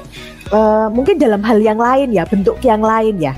uh, 0.54 0.86
mungkin 0.94 1.18
dalam 1.18 1.42
hal 1.42 1.58
yang 1.58 1.74
lain 1.74 2.14
ya, 2.14 2.22
bentuk 2.22 2.62
yang 2.62 2.78
lain 2.78 3.18
ya. 3.18 3.34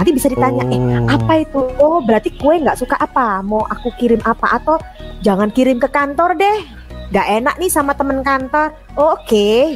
Nanti 0.00 0.16
bisa 0.16 0.32
ditanya, 0.32 0.64
eh, 0.72 0.80
oh. 0.80 0.88
eh 0.88 1.04
apa 1.12 1.32
itu? 1.44 1.60
Oh, 1.76 2.00
berarti 2.00 2.32
kue 2.40 2.56
nggak 2.56 2.80
suka 2.80 2.96
apa? 2.96 3.44
Mau 3.44 3.60
aku 3.68 3.92
kirim 4.00 4.24
apa? 4.24 4.56
Atau 4.56 4.80
jangan 5.20 5.52
kirim 5.52 5.76
ke 5.76 5.92
kantor 5.92 6.32
deh, 6.32 6.64
nggak 7.12 7.26
enak 7.36 7.54
nih 7.60 7.68
sama 7.68 7.92
temen 7.92 8.24
kantor. 8.24 8.72
Oh, 8.96 9.20
Oke. 9.20 9.28
Okay. 9.28 9.68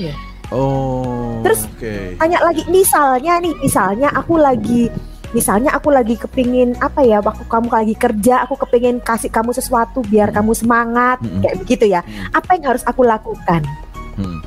Oh. 0.48 1.44
Terus 1.44 1.68
okay. 1.76 2.16
tanya 2.16 2.40
lagi, 2.40 2.64
misalnya 2.72 3.44
nih, 3.44 3.52
misalnya 3.60 4.08
aku 4.16 4.40
lagi 4.40 4.88
misalnya 5.34 5.74
aku 5.74 5.90
lagi 5.90 6.14
kepingin 6.14 6.78
apa 6.78 7.02
ya 7.02 7.18
waktu 7.18 7.42
kamu 7.50 7.66
lagi 7.66 7.94
kerja 7.98 8.46
aku 8.46 8.54
kepingin 8.64 9.02
kasih 9.02 9.28
kamu 9.28 9.50
sesuatu 9.50 10.00
biar 10.06 10.30
hmm. 10.30 10.36
kamu 10.38 10.52
semangat 10.54 11.18
hmm. 11.20 11.42
kayak 11.42 11.56
begitu 11.66 11.84
ya 11.90 12.00
hmm. 12.06 12.38
apa 12.38 12.50
yang 12.54 12.64
harus 12.70 12.86
aku 12.86 13.02
lakukan 13.02 13.66
hmm. 14.14 14.40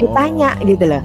ditanya 0.00 0.56
oh. 0.56 0.64
gitu 0.64 0.84
loh 0.88 1.02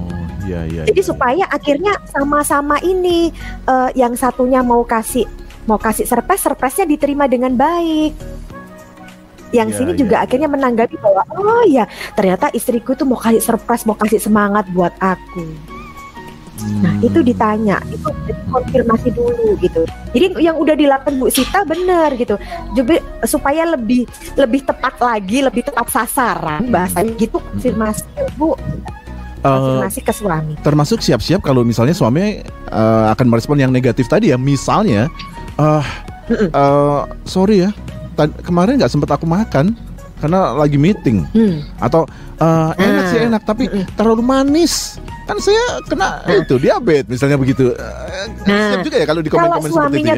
ya, 0.48 0.64
ya, 0.64 0.82
jadi 0.88 1.00
ya, 1.04 1.06
supaya 1.06 1.44
akhirnya 1.52 1.92
sama-sama 2.08 2.80
ini 2.80 3.28
uh, 3.68 3.92
yang 3.92 4.16
satunya 4.16 4.64
mau 4.64 4.80
kasih 4.82 5.28
mau 5.68 5.76
kasih 5.76 6.08
surprise 6.08 6.40
surprise-nya 6.40 6.88
diterima 6.88 7.28
dengan 7.28 7.52
baik 7.52 8.16
yang 9.52 9.68
ya, 9.68 9.76
sini 9.76 9.92
juga 9.92 10.22
ya. 10.22 10.24
akhirnya 10.24 10.48
menanggapi 10.48 10.96
bahwa 10.96 11.22
oh 11.36 11.64
ya 11.68 11.84
ternyata 12.16 12.48
istriku 12.56 12.96
tuh 12.96 13.04
mau 13.04 13.20
kasih 13.20 13.44
surprise 13.44 13.84
mau 13.84 13.98
kasih 13.98 14.16
semangat 14.22 14.64
buat 14.72 14.96
aku 14.96 15.44
Nah 16.78 16.92
Hmm. 16.92 17.02
itu 17.02 17.18
ditanya, 17.22 17.76
itu 17.86 18.08
konfirmasi 18.46 19.08
dulu 19.10 19.56
gitu. 19.58 19.82
Jadi 20.10 20.26
yang 20.38 20.54
udah 20.54 20.74
dilakukan 20.74 21.16
Bu 21.16 21.28
Sita 21.28 21.62
benar 21.62 22.12
gitu. 22.14 22.36
Jadi 22.72 22.96
supaya 23.22 23.64
lebih 23.66 24.04
lebih 24.34 24.60
tepat 24.62 24.96
lagi, 24.98 25.40
lebih 25.40 25.62
tepat 25.62 25.86
sasaran 25.88 26.66
bahasanya 26.66 27.12
gitu 27.14 27.38
konfirmasi 27.38 28.04
Bu, 28.34 28.54
Eh, 29.38 29.48
konfirmasi 29.48 30.00
ke 30.02 30.12
suami. 30.12 30.52
termasuk 30.60 31.00
siap-siap 31.00 31.40
kalau 31.40 31.62
misalnya 31.62 31.92
suami 31.92 32.44
eh, 32.44 33.04
akan 33.08 33.26
merespon 33.26 33.56
yang 33.56 33.70
negatif 33.70 34.04
tadi 34.04 34.28
ya 34.28 34.36
misalnya 34.36 35.08
eh 35.56 35.84
Mm-mm. 36.28 36.48
eh, 36.50 37.00
sorry 37.24 37.64
ya 37.64 37.70
kemarin 38.40 38.76
nggak 38.76 38.92
sempet 38.92 39.08
aku 39.08 39.24
makan 39.24 39.72
karena 40.20 40.52
lagi 40.52 40.76
meeting 40.76 41.24
Hmm. 41.32 41.64
atau 41.80 42.04
eh, 42.36 42.70
enak 42.76 43.04
sih 43.06 43.18
Ah, 43.18 43.26
enak 43.26 43.42
tapi 43.42 43.64
terlalu 43.94 44.20
manis 44.20 45.00
kan 45.30 45.38
saya 45.38 45.64
kena 45.86 46.08
itu 46.28 46.54
diabetes 46.58 47.06
misalnya 47.08 47.38
begitu 47.38 47.70
Eh, 47.70 48.26
Nah, 48.44 48.74
siap 48.74 48.82
juga 48.82 48.96
ya 48.98 49.06
kalau 49.06 49.22
di 49.22 49.30
komen-komen 49.30 49.62
seperti 49.62 49.70
itu 49.70 49.78
suaminya 49.78 50.14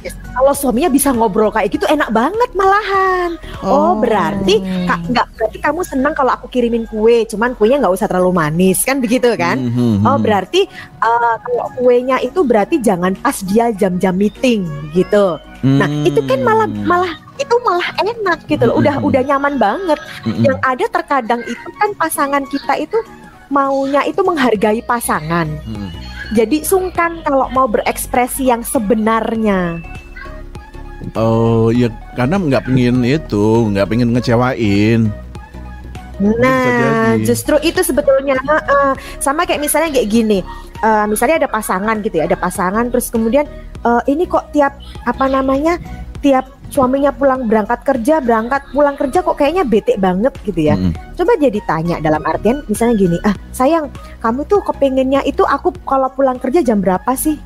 ya 0.00 0.12
kalau 0.30 0.52
suaminya 0.52 0.86
bisa 0.86 1.10
ngobrol 1.10 1.50
kayak 1.50 1.66
gitu 1.68 1.82
enak 1.88 2.06
banget 2.08 2.50
malahan. 2.52 3.34
Oh, 3.58 3.98
berarti 3.98 4.60
kak 4.86 5.02
nggak 5.08 5.26
berarti 5.34 5.58
kamu 5.58 5.80
senang 5.82 6.14
kalau 6.14 6.30
aku 6.30 6.46
kirimin 6.46 6.86
kue, 6.86 7.26
cuman 7.26 7.56
kuenya 7.56 7.82
nggak 7.82 7.90
usah 7.90 8.06
terlalu 8.06 8.36
manis 8.36 8.84
kan 8.84 9.02
begitu 9.02 9.34
kan? 9.34 9.58
Mhm, 9.58 10.04
Oh 10.04 10.14
mhm. 10.14 10.22
berarti 10.22 10.68
eh, 11.00 11.34
kalau 11.40 11.66
kuenya 11.74 12.22
itu 12.22 12.38
berarti 12.40 12.78
jangan 12.78 13.16
pas 13.16 13.34
dia 13.42 13.72
jam-jam 13.72 14.14
meeting 14.14 14.62
gitu. 14.92 15.40
Nah 15.64 15.88
itu 16.06 16.20
kan 16.22 16.38
malah 16.38 16.68
Hmm. 16.70 16.84
malah 16.86 17.12
itu 17.36 17.54
malah 17.66 17.88
enak 17.98 18.38
gitu 18.46 18.62
loh. 18.62 18.78
Udah 18.78 18.94
Mm-mm. 18.94 19.08
udah 19.10 19.22
nyaman 19.26 19.54
banget. 19.58 19.98
Mhm. 20.22 20.44
Yang 20.46 20.58
ada 20.62 20.84
terkadang 20.92 21.40
itu 21.42 21.68
kan 21.74 21.90
pasangan 21.98 22.44
kita 22.46 22.78
itu 22.78 22.98
maunya 23.48 24.02
itu 24.06 24.20
menghargai 24.22 24.80
pasangan. 24.84 25.46
Mhm. 25.46 25.88
Jadi 26.34 26.66
sungkan 26.66 27.22
kalau 27.22 27.46
mau 27.54 27.70
berekspresi 27.70 28.50
yang 28.50 28.66
sebenarnya. 28.66 29.78
Oh 31.14 31.70
ya 31.70 31.86
karena 32.18 32.34
nggak 32.34 32.66
pengen 32.66 33.06
itu 33.06 33.70
nggak 33.70 33.86
pengen 33.86 34.10
ngecewain 34.10 35.06
Nah, 36.16 37.20
justru 37.20 37.60
itu 37.60 37.80
sebetulnya 37.84 38.40
heeh. 38.40 38.92
sama 39.20 39.44
kayak 39.44 39.60
misalnya 39.60 39.92
kayak 39.92 40.08
gini. 40.08 40.40
Eh, 40.80 41.06
misalnya 41.08 41.44
ada 41.44 41.50
pasangan 41.50 42.00
gitu 42.00 42.20
ya, 42.20 42.24
ada 42.24 42.38
pasangan 42.38 42.88
terus 42.88 43.12
kemudian 43.12 43.44
eh, 43.84 44.02
ini 44.08 44.24
kok 44.24 44.52
tiap 44.52 44.80
apa 45.04 45.24
namanya? 45.28 45.76
tiap 46.24 46.48
suaminya 46.74 47.14
pulang 47.14 47.46
berangkat 47.46 47.86
kerja, 47.86 48.18
berangkat 48.18 48.66
pulang 48.74 48.98
kerja 48.98 49.22
kok 49.22 49.38
kayaknya 49.38 49.62
bete 49.62 49.94
banget 49.94 50.34
gitu 50.42 50.60
ya. 50.72 50.74
Mhm. 50.74 51.14
Coba 51.14 51.32
jadi 51.38 51.60
tanya 51.62 51.96
dalam 52.02 52.22
artian 52.26 52.66
misalnya 52.66 52.94
gini, 52.98 53.18
"Ah, 53.22 53.36
sayang, 53.54 53.92
kamu 54.18 54.42
tuh 54.50 54.60
kepengennya 54.66 55.22
itu 55.22 55.46
aku 55.46 55.70
kalau 55.86 56.10
pulang 56.10 56.42
kerja 56.42 56.66
jam 56.66 56.82
berapa 56.82 57.14
sih?" 57.14 57.38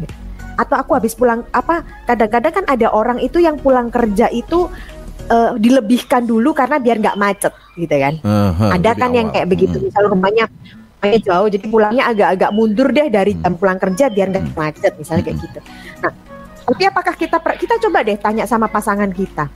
Atau 0.56 0.76
aku 0.76 0.96
habis 0.96 1.16
pulang 1.16 1.44
apa? 1.52 1.84
Kadang-kadang 2.04 2.52
kan 2.52 2.64
ada 2.68 2.88
orang 2.92 3.20
itu 3.20 3.40
yang 3.40 3.56
pulang 3.60 3.88
kerja 3.88 4.28
itu 4.32 4.68
eh, 5.30 5.50
dilebihkan 5.56 6.22
dulu 6.22 6.50
karena 6.50 6.76
biar 6.76 6.98
nggak 6.98 7.16
macet 7.16 7.54
gitu 7.74 7.90
kan 7.92 8.18
Aha, 8.20 8.74
ada 8.74 8.82
dari 8.88 8.98
kan 8.98 9.10
yang 9.10 9.26
awal. 9.26 9.34
kayak 9.34 9.48
begitu 9.48 9.76
Mhm. 9.76 9.84
misal 9.86 10.02
rumahnya 10.06 10.44
rumahnya 10.92 11.18
jauh 11.22 11.48
jadi 11.48 11.66
pulangnya 11.66 12.04
agak-agak 12.04 12.50
mundur 12.50 12.88
deh 12.90 13.08
dari 13.08 13.32
jam 13.34 13.54
pulang 13.54 13.78
kerja 13.78 14.04
biar 14.06 14.26
nggak 14.28 14.44
macet 14.52 14.92
misalnya 14.94 15.22
kayak 15.22 15.36
Hmm. 15.36 15.46
gitu 15.46 15.58
nah 16.00 16.12
tapi 16.62 16.82
apakah 16.84 17.14
kita 17.14 17.36
kita 17.56 17.74
coba 17.80 17.98
deh 18.00 18.16
tanya 18.16 18.44
sama 18.44 18.66
pasangan 18.66 19.08
kita 19.08 19.46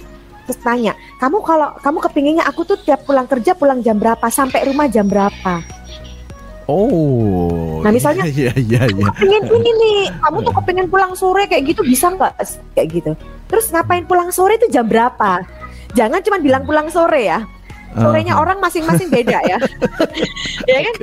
terus 0.44 0.58
tanya 0.58 0.92
kamu 1.16 1.40
kalau 1.40 1.74
kamu 1.76 1.98
kepinginnya 2.02 2.44
aku 2.44 2.62
tuh 2.62 2.76
tiap 2.76 3.02
pulang 3.02 3.24
kerja 3.24 3.52
pulang 3.52 3.80
jam 3.80 3.96
berapa 3.96 4.24
sampai 4.26 4.62
rumah 4.64 4.86
jam 4.86 5.04
berapa 5.04 5.60
Oh. 6.64 7.84
Nah, 7.84 7.92
misalnya- 7.92 8.24
Iya 8.32 8.56
iya 8.56 8.88
iya. 8.88 9.08
pengen 9.12 9.44
ini 9.52 9.70
nih 9.70 9.96
kamu 10.16 10.36
tuh 10.40 10.52
kepengen 10.56 10.88
pulang 10.88 11.12
sore 11.12 11.44
kayak 11.44 11.60
gitu 11.68 11.84
bisa 11.84 12.08
nggak 12.08 12.32
kayak 12.72 12.88
gitu 12.90 13.12
terus 13.44 13.68
ngapain 13.68 14.00
pulang 14.02 14.32
sore 14.32 14.56
itu 14.56 14.72
jam 14.72 14.88
berapa 14.88 15.44
jangan 15.94 16.20
cuma 16.20 16.38
bilang 16.42 16.62
pulang 16.66 16.90
sore 16.90 17.24
ya. 17.24 17.40
Sorenya 17.94 18.34
Aha. 18.34 18.42
orang 18.42 18.58
masing-masing 18.58 19.06
beda 19.06 19.38
ya. 19.46 19.58
Ya 20.64 20.80
kan? 20.80 20.94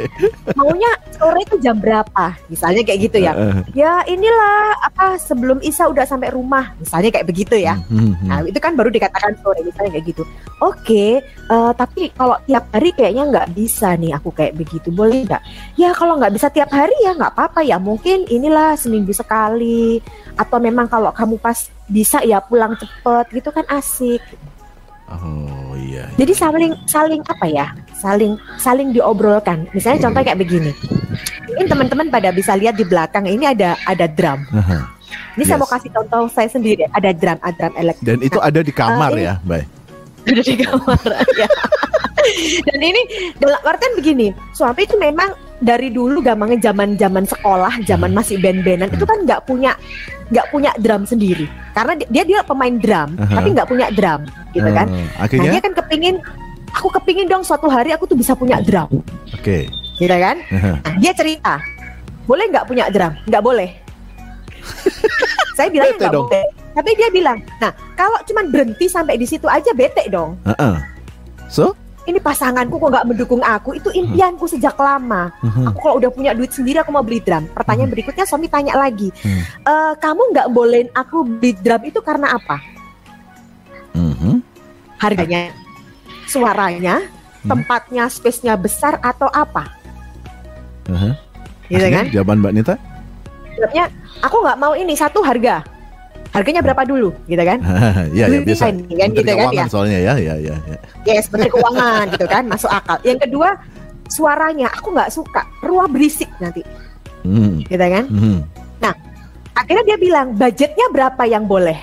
Maunya 0.57 0.89
sore 1.13 1.45
itu 1.45 1.55
jam 1.61 1.77
berapa? 1.77 2.33
Misalnya 2.49 2.81
kayak 2.81 2.99
gitu 3.07 3.17
ya. 3.21 3.31
Eh, 3.37 3.77
ya 3.77 4.01
inilah 4.09 4.73
apa 4.81 5.21
sebelum 5.21 5.61
Isa 5.61 5.85
udah 5.85 6.01
sampai 6.03 6.33
rumah. 6.33 6.73
Misalnya 6.81 7.13
kayak 7.13 7.29
begitu 7.29 7.55
ya. 7.61 7.77
Mhm. 7.87 8.25
nah 8.25 8.41
itu 8.41 8.57
kan 8.57 8.73
baru 8.73 8.89
dikatakan 8.89 9.37
sore 9.39 9.61
misalnya 9.61 10.01
kayak 10.01 10.05
gitu. 10.09 10.23
Oke 10.59 11.21
eh, 11.21 11.71
tapi 11.77 12.09
kalau 12.17 12.41
tiap 12.49 12.65
hari 12.73 12.89
kayaknya 12.97 13.23
nggak 13.29 13.47
bisa 13.53 13.93
nih 13.95 14.17
aku 14.17 14.33
kayak 14.33 14.57
begitu. 14.57 14.89
Boleh 14.89 15.29
nggak? 15.29 15.41
Ya 15.77 15.93
kalau 15.93 16.17
nggak 16.17 16.33
bisa 16.33 16.49
tiap 16.49 16.73
hari 16.73 16.95
ya 17.05 17.13
nggak 17.13 17.37
apa-apa 17.37 17.61
ya. 17.61 17.77
Mungkin 17.77 18.27
inilah 18.27 18.73
seminggu 18.75 19.13
sekali. 19.13 20.01
Atau 20.35 20.57
memang 20.57 20.89
kalau 20.89 21.13
kamu 21.13 21.37
pas 21.37 21.69
bisa 21.85 22.23
ya 22.25 22.41
pulang 22.41 22.73
cepet 22.79 23.25
gitu 23.35 23.49
kan 23.51 23.67
asik 23.67 24.23
Oh 25.19 25.75
iya. 25.75 26.07
jadi 26.15 26.31
saling 26.31 26.71
saling 26.85 27.19
apa 27.25 27.45
ya? 27.45 27.67
Saling 27.93 28.33
saling 28.55 28.89
diobrolkan. 28.89 29.67
Misalnya 29.71 30.07
contoh 30.07 30.21
kayak 30.21 30.39
begini. 30.39 30.71
Ini 31.51 31.67
teman-teman 31.67 32.07
pada 32.07 32.31
bisa 32.31 32.55
lihat 32.55 32.73
di 32.73 32.83
belakang 32.83 33.25
ini 33.25 33.43
ada 33.43 33.75
ada 33.83 34.07
drum. 34.07 34.39
Aha. 34.51 34.87
Ini 35.31 35.43
saya 35.43 35.55
Yes. 35.55 35.61
mau 35.61 35.69
kasih 35.69 35.91
contoh 35.91 36.21
saya 36.27 36.47
sendiri. 36.47 36.87
Ada 36.89 37.11
drum, 37.11 37.37
ada 37.37 37.55
drum 37.57 37.73
elektrik 37.75 38.07
Dan 38.07 38.19
itu 38.21 38.39
ada 38.39 38.59
di 38.59 38.71
kamar 38.71 39.11
ini- 39.11 39.25
ya, 39.25 39.33
Bay. 39.41 39.63
ada 40.23 40.41
di 40.41 40.55
kamar 40.57 41.01
ya. 41.41 41.49
Dan 42.63 42.79
ini 42.79 43.01
dalam 43.35 43.61
artian 43.61 43.93
begini, 43.95 44.27
suami 44.51 44.83
itu 44.83 44.95
memang 44.95 45.31
dari 45.61 45.93
dulu 45.93 46.19
gampangnya 46.19 46.73
zaman-zaman 46.73 47.23
sekolah, 47.23 47.85
zaman 47.85 48.11
masih 48.11 48.41
band-bandan 48.41 48.89
itu 48.89 49.05
kan 49.05 49.21
nggak 49.21 49.45
punya 49.45 49.77
nggak 50.27 50.47
punya 50.49 50.71
drum 50.75 51.05
sendiri. 51.05 51.45
Karena 51.71 51.93
di- 51.93 52.09
dia 52.09 52.23
dia 52.25 52.39
pemain 52.41 52.73
drum, 52.73 53.13
Aha. 53.15 53.29
tapi 53.31 53.47
nggak 53.53 53.69
punya 53.69 53.87
drum, 53.93 54.21
gitu 54.51 54.69
kan. 54.69 54.87
Eh, 54.87 54.97
Nah, 54.97 55.07
akhirnya, 55.21 55.51
dia 55.51 55.61
kan 55.61 55.73
kepingin 55.75 56.15
aku 56.71 56.87
kepingin 56.91 57.27
dong 57.27 57.43
suatu 57.43 57.67
hari 57.67 57.93
aku 57.93 58.03
tuh 58.05 58.17
bisa 58.17 58.33
punya 58.33 58.57
drum. 58.59 59.05
oke. 59.29 59.57
gitu 59.95 60.09
kan? 60.09 60.41
Aha. 60.49 60.71
Nah, 60.81 60.93
dia 60.97 61.13
cerita, 61.13 61.61
boleh 62.25 62.49
nggak 62.49 62.65
punya 62.65 62.89
drum? 62.89 63.13
Nggak 63.23 63.43
boleh. 63.45 63.69
Saya 65.57 65.69
bilang 65.69 65.93
nggak 65.95 66.09
boleh. 66.11 66.45
Tapi 66.71 66.89
dia 66.95 67.09
bilang, 67.11 67.37
nah 67.59 67.69
kalau 67.93 68.17
cuman 68.23 68.47
berhenti 68.47 68.87
sampai 68.87 69.13
di 69.13 69.27
situ 69.27 69.43
aja 69.45 69.69
bete 69.71 70.07
dong. 70.07 70.39
Heeh. 70.41 70.75
So, 71.51 71.75
Ini 72.01 72.17
pasanganku 72.17 72.81
kok 72.81 72.89
nggak 72.89 73.07
mendukung 73.13 73.45
aku? 73.45 73.77
Itu 73.77 73.93
impianku 73.93 74.49
sejak 74.49 74.73
lama. 74.73 75.29
Mhm. 75.45 75.69
Aku 75.69 75.77
kalau 75.85 75.95
udah 76.01 76.09
punya 76.09 76.33
duit 76.33 76.49
sendiri 76.49 76.81
aku 76.81 76.89
mau 76.89 77.05
beli 77.05 77.21
drum. 77.21 77.45
Pertanyaan 77.53 77.93
berikutnya 77.93 78.25
suami 78.25 78.49
tanya 78.49 78.73
lagi, 78.73 79.13
Hmm. 79.21 79.41
"Eh, 79.61 79.93
kamu 80.01 80.21
nggak 80.33 80.47
bolehin 80.49 80.89
aku 80.97 81.21
beli 81.21 81.53
drum 81.61 81.81
itu 81.85 82.01
karena 82.01 82.33
apa? 82.33 82.57
Mhm. 83.93 84.41
Harganya, 84.97 85.53
suaranya, 86.25 87.05
Hmm. 87.45 87.49
tempatnya, 87.53 88.09
space-nya 88.09 88.57
besar 88.57 88.97
atau 89.01 89.29
apa? 89.29 89.69
Aha. 90.89 91.13
Gitu 91.69 91.77
Akhirnya 91.77 91.97
kan? 92.01 92.05
Jawaban 92.09 92.37
Mbak 92.41 92.53
Nita? 92.53 92.75
Jawabnya, 93.61 93.85
aku 94.21 94.35
nggak 94.41 94.57
mau 94.57 94.73
ini 94.73 94.93
satu 94.97 95.21
harga. 95.21 95.61
Harganya 96.31 96.63
berapa 96.63 96.87
dulu, 96.87 97.11
gitu 97.27 97.43
kan? 97.43 97.59
Iya, 98.15 98.25
ya 98.31 98.31
Duit 98.31 98.47
biasa. 98.47 98.63
kan, 98.71 98.75
Menteri 98.87 99.19
gitu 99.19 99.31
kan, 99.31 99.47
Keuangan 99.51 99.55
ya. 99.59 99.65
soalnya 99.67 99.99
ya, 99.99 100.13
ya, 100.15 100.35
ya. 100.39 100.55
ya. 100.63 100.77
Yes, 101.03 101.27
keuangan 101.53 102.03
gitu 102.15 102.25
kan, 102.25 102.43
masuk 102.47 102.71
akal. 102.71 102.97
Yang 103.03 103.19
kedua, 103.27 103.47
suaranya 104.07 104.67
aku 104.71 104.95
nggak 104.95 105.11
suka, 105.11 105.43
ruang 105.59 105.91
berisik 105.91 106.31
nanti, 106.39 106.63
Mhm. 107.27 107.67
gitu 107.67 107.85
kan? 107.85 108.05
Mhm. 108.07 108.39
Akhirnya 109.51 109.83
dia 109.83 109.97
bilang 109.99 110.31
budgetnya 110.33 110.87
berapa 110.89 111.21
yang 111.27 111.43
boleh, 111.43 111.75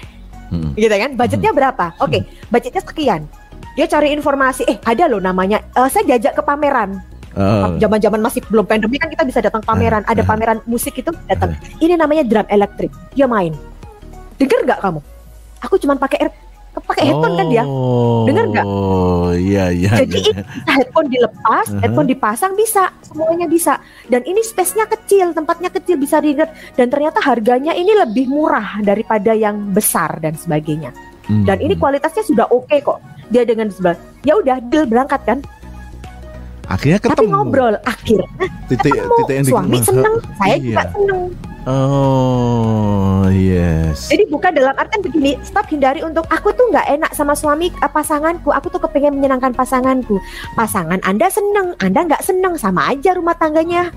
Mhm. 0.48 0.72
gitu 0.74 0.88
kan? 0.90 1.10
Budgetnya 1.14 1.52
berapa? 1.52 1.92
Oke, 2.00 2.24
budgetnya 2.48 2.80
sekian. 2.80 3.22
Dia 3.76 3.86
cari 3.86 4.10
informasi, 4.10 4.64
eh 4.66 4.80
ada 4.82 5.04
loh 5.06 5.20
namanya. 5.20 5.60
Eh, 5.76 5.86
saya 5.86 6.02
diajak 6.02 6.34
ke 6.34 6.42
pameran. 6.42 6.98
Oh. 7.38 7.76
Zaman-zaman 7.78 8.18
masih 8.18 8.42
belum 8.50 8.66
pandemi 8.66 8.98
kan 8.98 9.06
kita 9.06 9.22
bisa 9.22 9.38
datang 9.38 9.62
pameran. 9.62 10.02
Ada 10.08 10.26
pameran 10.26 10.58
musik 10.66 10.96
itu 10.96 11.14
datang. 11.30 11.54
Ini 11.78 11.94
namanya 11.94 12.26
drum 12.26 12.48
elektrik. 12.50 12.90
Dia 13.14 13.30
main. 13.30 13.54
Dengar 14.38 14.60
nggak 14.64 14.80
kamu? 14.80 15.00
Aku 15.66 15.74
cuma 15.82 15.98
pakai 15.98 16.18
air, 16.22 16.32
pakai 16.78 17.10
headphone 17.10 17.34
kan 17.34 17.46
dia. 17.50 17.64
Dengar 18.30 18.44
nggak? 18.54 18.66
Oh, 18.66 19.34
iya, 19.34 19.74
iya. 19.74 19.98
Jadi 19.98 20.30
iya. 20.30 20.42
headphone 20.70 21.10
dilepas, 21.10 21.66
Aha. 21.74 21.80
headphone 21.82 22.06
dipasang 22.06 22.54
bisa, 22.54 22.94
semuanya 23.02 23.50
bisa. 23.50 23.82
Dan 24.06 24.22
ini 24.22 24.38
space-nya 24.46 24.86
kecil, 24.86 25.34
tempatnya 25.34 25.74
kecil 25.74 25.98
bisa 25.98 26.22
diingat 26.22 26.54
dan 26.78 26.86
ternyata 26.86 27.18
harganya 27.18 27.74
ini 27.74 27.90
lebih 27.98 28.30
murah 28.30 28.78
daripada 28.86 29.34
yang 29.34 29.74
besar 29.74 30.22
dan 30.22 30.38
sebagainya. 30.38 30.94
Dan 31.28 31.60
ini 31.60 31.76
Mhm. 31.76 31.82
kualitasnya 31.82 32.24
sudah 32.24 32.46
oke 32.48 32.72
kok. 32.80 33.02
Dia 33.28 33.44
dengan 33.44 33.68
sebelah, 33.68 34.00
ya 34.24 34.40
udah 34.40 34.56
deal 34.72 34.88
berangkat 34.88 35.20
kan. 35.28 35.38
Akhirnya 36.68 37.00
Tapi 37.00 37.10
ketemu. 37.16 37.32
ngobrol 37.32 37.74
akhirnya 37.80 38.28
Titik, 38.68 38.92
ketemu. 38.92 39.16
titik 39.18 39.34
yang 39.34 39.46
Suami 39.48 39.78
seneng, 39.80 40.14
saya 40.36 40.56
juga 40.56 40.68
Iya. 40.78 40.92
seneng. 40.92 41.20
Oh, 41.68 43.28
yes. 43.28 44.08
Jadi 44.08 44.24
bukan 44.26 44.52
dalam 44.52 44.72
artian 44.72 45.00
begini, 45.00 45.36
stop 45.42 45.68
hindari 45.68 46.00
untuk 46.00 46.24
aku 46.26 46.48
tuh 46.52 46.68
nggak 46.68 46.96
enak 46.96 47.12
sama 47.12 47.32
suami 47.32 47.68
eh, 47.68 47.90
pasanganku, 47.90 48.48
aku 48.48 48.68
tuh 48.68 48.80
kepengen 48.80 49.16
menyenangkan 49.16 49.52
pasanganku. 49.52 50.16
Pasangan 50.52 51.00
Anda 51.02 51.28
seneng, 51.28 51.76
Anda 51.78 52.04
nggak 52.04 52.22
seneng, 52.22 52.56
sama 52.56 52.88
aja 52.88 53.12
rumah 53.12 53.36
tangganya 53.36 53.92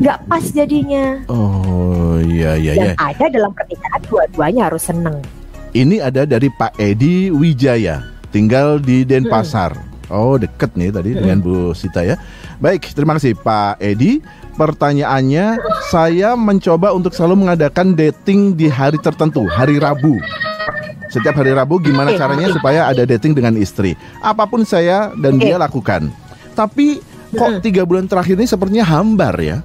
nggak 0.00 0.18
pas 0.24 0.44
jadinya. 0.44 1.24
Oh 1.26 2.16
iya 2.18 2.56
iya 2.56 2.72
Dan 2.74 2.86
iya. 2.86 2.92
ada 2.96 3.24
dalam 3.28 3.52
pernikahan 3.52 4.00
dua-duanya 4.04 4.62
harus 4.68 4.84
seneng. 4.84 5.16
Ini 5.70 6.00
ada 6.00 6.24
dari 6.24 6.48
Pak 6.48 6.76
Edi 6.76 7.28
Wijaya, 7.28 8.00
tinggal 8.28 8.76
di 8.76 9.04
Denpasar. 9.04 9.87
Oh 10.08 10.40
deket 10.40 10.72
nih 10.72 10.88
tadi 10.88 11.12
dengan 11.12 11.38
Bu 11.44 11.76
Sita 11.76 12.00
ya. 12.00 12.16
Baik, 12.58 12.92
terima 12.96 13.16
kasih 13.16 13.36
Pak 13.36 13.76
Edi. 13.80 14.24
Pertanyaannya, 14.58 15.60
saya 15.92 16.34
mencoba 16.34 16.90
untuk 16.90 17.14
selalu 17.14 17.46
mengadakan 17.46 17.94
dating 17.94 18.58
di 18.58 18.66
hari 18.66 18.98
tertentu, 18.98 19.46
hari 19.46 19.78
Rabu. 19.78 20.18
Setiap 21.08 21.38
hari 21.38 21.54
Rabu 21.54 21.78
gimana 21.78 22.18
caranya 22.18 22.50
supaya 22.52 22.90
ada 22.90 23.06
dating 23.06 23.38
dengan 23.38 23.54
istri? 23.54 23.94
Apa 24.20 24.44
pun 24.44 24.66
saya 24.66 25.14
dan 25.16 25.38
dia 25.38 25.56
lakukan. 25.56 26.10
Tapi 26.58 26.98
kok 27.32 27.62
tiga 27.62 27.86
bulan 27.86 28.10
terakhir 28.10 28.34
ini 28.34 28.50
sepertinya 28.50 28.84
hambar 28.84 29.36
ya? 29.38 29.62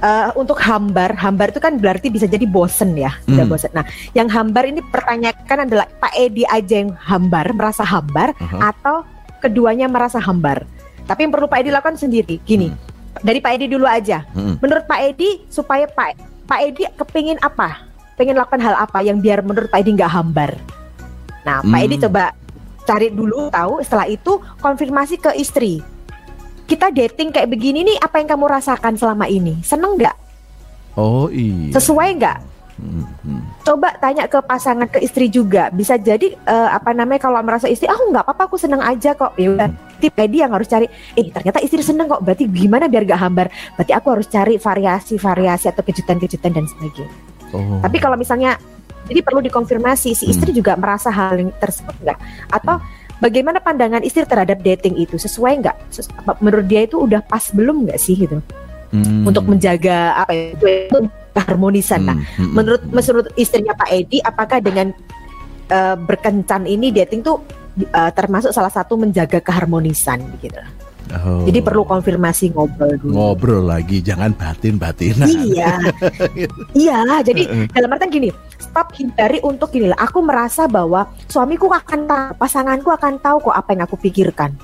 Eh, 0.00 0.28
untuk 0.32 0.56
hambar, 0.64 1.12
hambar 1.12 1.52
itu 1.52 1.60
kan 1.60 1.76
berarti 1.76 2.08
bisa 2.08 2.24
jadi 2.24 2.48
bosen 2.48 2.96
ya, 2.96 3.12
udah 3.28 3.44
Hmm. 3.44 3.52
bosen. 3.52 3.68
Nah, 3.76 3.84
yang 4.16 4.32
hambar 4.32 4.64
ini 4.64 4.80
pertanyakan 4.80 5.68
adalah 5.68 5.84
Pak 6.00 6.16
Edi 6.16 6.48
aja 6.48 6.80
yang 6.80 6.96
hambar, 6.96 7.52
merasa 7.52 7.84
hambar, 7.84 8.32
Aha. 8.40 8.72
atau 8.72 9.04
keduanya 9.44 9.92
merasa 9.92 10.16
hambar. 10.16 10.64
Tapi 11.04 11.28
yang 11.28 11.32
perlu 11.36 11.52
Pak 11.52 11.60
Edi 11.60 11.68
lakukan 11.68 12.00
sendiri, 12.00 12.40
gini. 12.40 12.72
Dari 13.20 13.44
Pak 13.44 13.52
Edi 13.60 13.68
dulu 13.68 13.84
aja. 13.84 14.24
Mm-mm. 14.32 14.56
Menurut 14.64 14.88
Pak 14.88 15.00
Edi 15.04 15.44
supaya 15.52 15.84
Pak 15.84 16.16
Pak 16.48 16.60
Edi 16.64 16.88
kepingin 16.96 17.36
apa? 17.44 17.84
Pengen 18.16 18.40
lakukan 18.40 18.64
hal 18.64 18.80
apa 18.80 19.04
yang 19.04 19.20
biar 19.20 19.44
menurut 19.44 19.68
Pak 19.68 19.84
Edi 19.84 20.00
nggak 20.00 20.12
hambar? 20.16 20.56
Nah, 21.44 21.60
Pak 21.60 21.76
Hmm. 21.76 21.84
Edi 21.84 22.00
coba 22.00 22.32
cari 22.88 23.12
dulu 23.12 23.52
tahu. 23.52 23.84
Setelah 23.84 24.08
itu 24.08 24.40
konfirmasi 24.58 25.20
ke 25.20 25.36
istri. 25.36 25.84
Kita 26.70 26.86
dating 26.94 27.34
kayak 27.34 27.50
begini 27.50 27.82
nih, 27.82 27.98
apa 27.98 28.22
yang 28.22 28.30
kamu 28.30 28.46
rasakan 28.46 28.94
selama 28.94 29.26
ini? 29.26 29.58
Seneng 29.66 29.98
nggak? 29.98 30.14
Oh 30.94 31.26
iya. 31.26 31.74
Sesuai 31.74 32.14
nggak? 32.14 32.38
Hmm, 32.78 33.04
hmm. 33.26 33.42
Coba 33.66 33.92
tanya 33.98 34.30
ke 34.30 34.38
pasangan 34.38 34.86
ke 34.86 35.02
istri 35.02 35.26
juga. 35.26 35.66
Bisa 35.74 35.98
jadi 35.98 36.30
eh, 36.30 36.68
apa 36.70 36.94
namanya 36.94 37.26
kalau 37.26 37.42
merasa 37.42 37.66
istri, 37.66 37.90
ah 37.90 37.98
nggak 37.98 38.22
apa-apa, 38.22 38.46
aku 38.46 38.56
seneng 38.56 38.86
aja 38.86 39.18
kok. 39.18 39.34
Ya 39.34 39.50
udah. 39.50 39.68
Tip 39.98 40.14
Edi 40.14 40.46
yang 40.46 40.54
harus 40.54 40.70
cari. 40.70 40.86
Eh 41.18 41.26
ternyata 41.28 41.58
istri 41.58 41.82
seneng 41.82 42.06
kok. 42.06 42.22
Berarti 42.22 42.46
gimana 42.46 42.86
biar 42.86 43.02
gak 43.02 43.20
hambar? 43.20 43.46
Berarti 43.74 43.92
aku 43.92 44.06
harus 44.14 44.26
cari 44.30 44.54
variasi-variasi 44.56 45.66
atau 45.74 45.82
kejutan-kejutan 45.82 46.54
dan 46.54 46.64
sebagainya. 46.70 47.10
Oh. 47.50 47.82
Tapi 47.82 47.98
kalau 47.98 48.14
misalnya 48.14 48.56
jadi 49.10 49.26
perlu 49.26 49.42
dikonfirmasi 49.42 50.14
si 50.14 50.24
istri 50.30 50.54
juga 50.54 50.78
merasa 50.78 51.10
hal 51.10 51.34
yang 51.34 51.50
tersebut 51.58 51.98
nggak? 51.98 52.18
Atau 52.54 52.78
bagaimana 53.20 53.60
pandangan 53.60 54.02
istri 54.02 54.24
terhadap 54.26 54.58
dating 54.64 54.96
itu 54.96 55.20
sesuai 55.20 55.62
nggak? 55.62 55.76
Menurut 56.40 56.66
dia 56.66 56.88
itu 56.88 56.98
udah 56.98 57.20
pas 57.22 57.44
belum 57.52 57.86
nggak 57.86 58.00
sih 58.00 58.16
gitu 58.16 58.40
Hmm. 58.90 59.22
untuk 59.22 59.46
menjaga 59.46 60.18
apa 60.18 60.34
ya, 60.34 60.44
itu 60.58 60.98
keharmonisan. 61.30 62.02
Nah, 62.02 62.18
Hmm, 62.18 62.26
hmm, 62.42 62.52
menurut 62.58 62.82
hmm. 62.82 62.90
menurut 62.90 63.26
istrinya 63.38 63.70
Pak 63.78 63.90
Edi, 63.94 64.18
apakah 64.18 64.58
dengan 64.58 64.90
eh, 65.70 65.94
berkencan 65.94 66.66
ini 66.66 66.90
dating 66.90 67.22
tuh 67.22 67.38
eh, 67.78 68.10
termasuk 68.10 68.50
salah 68.50 68.74
satu 68.74 68.98
menjaga 68.98 69.38
keharmonisan 69.38 70.18
gitu? 70.42 70.58
Oh. 71.10 71.42
Jadi 71.42 71.58
perlu 71.58 71.82
konfirmasi 71.82 72.54
ngobrol 72.54 72.94
dulu. 72.94 73.12
ngobrol 73.12 73.66
lagi, 73.66 73.98
jangan 73.98 74.30
batin-batinan. 74.30 75.26
Iya, 75.26 75.74
iyalah. 76.80 77.20
Jadi 77.20 77.44
dalam 77.66 77.90
artian 77.90 78.10
gini, 78.10 78.28
stop 78.56 78.94
hindari 78.94 79.42
untuk 79.42 79.70
gini 79.70 79.90
lah. 79.90 79.98
Aku 79.98 80.22
merasa 80.22 80.70
bahwa 80.70 81.10
suamiku 81.26 81.66
akan 81.66 82.06
tahu, 82.06 82.28
pasanganku 82.36 82.88
akan 82.88 83.18
tahu 83.18 83.36
kok 83.42 83.56
apa 83.56 83.68
yang 83.74 83.82
aku 83.84 83.96
pikirkan. 83.98 84.54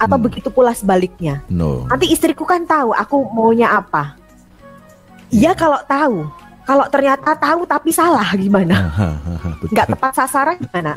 Atau 0.00 0.16
Hmm. 0.16 0.24
begitu 0.24 0.48
pula 0.48 0.72
sebaliknya. 0.72 1.44
No. 1.52 1.84
Nanti 1.84 2.08
istriku 2.08 2.48
kan 2.48 2.64
tahu 2.64 2.96
aku 2.96 3.20
maunya 3.30 3.68
apa. 3.68 4.16
Iya 5.28 5.52
kalau 5.52 5.76
tahu. 5.84 6.24
Kalau 6.64 6.86
ternyata 6.88 7.34
tahu 7.34 7.66
tapi 7.66 7.90
salah 7.90 8.30
gimana? 8.32 8.88
Betul. 9.60 9.74
Nggak 9.74 9.86
tepat 9.90 10.12
sasaran 10.16 10.56
gimana? 10.56 10.96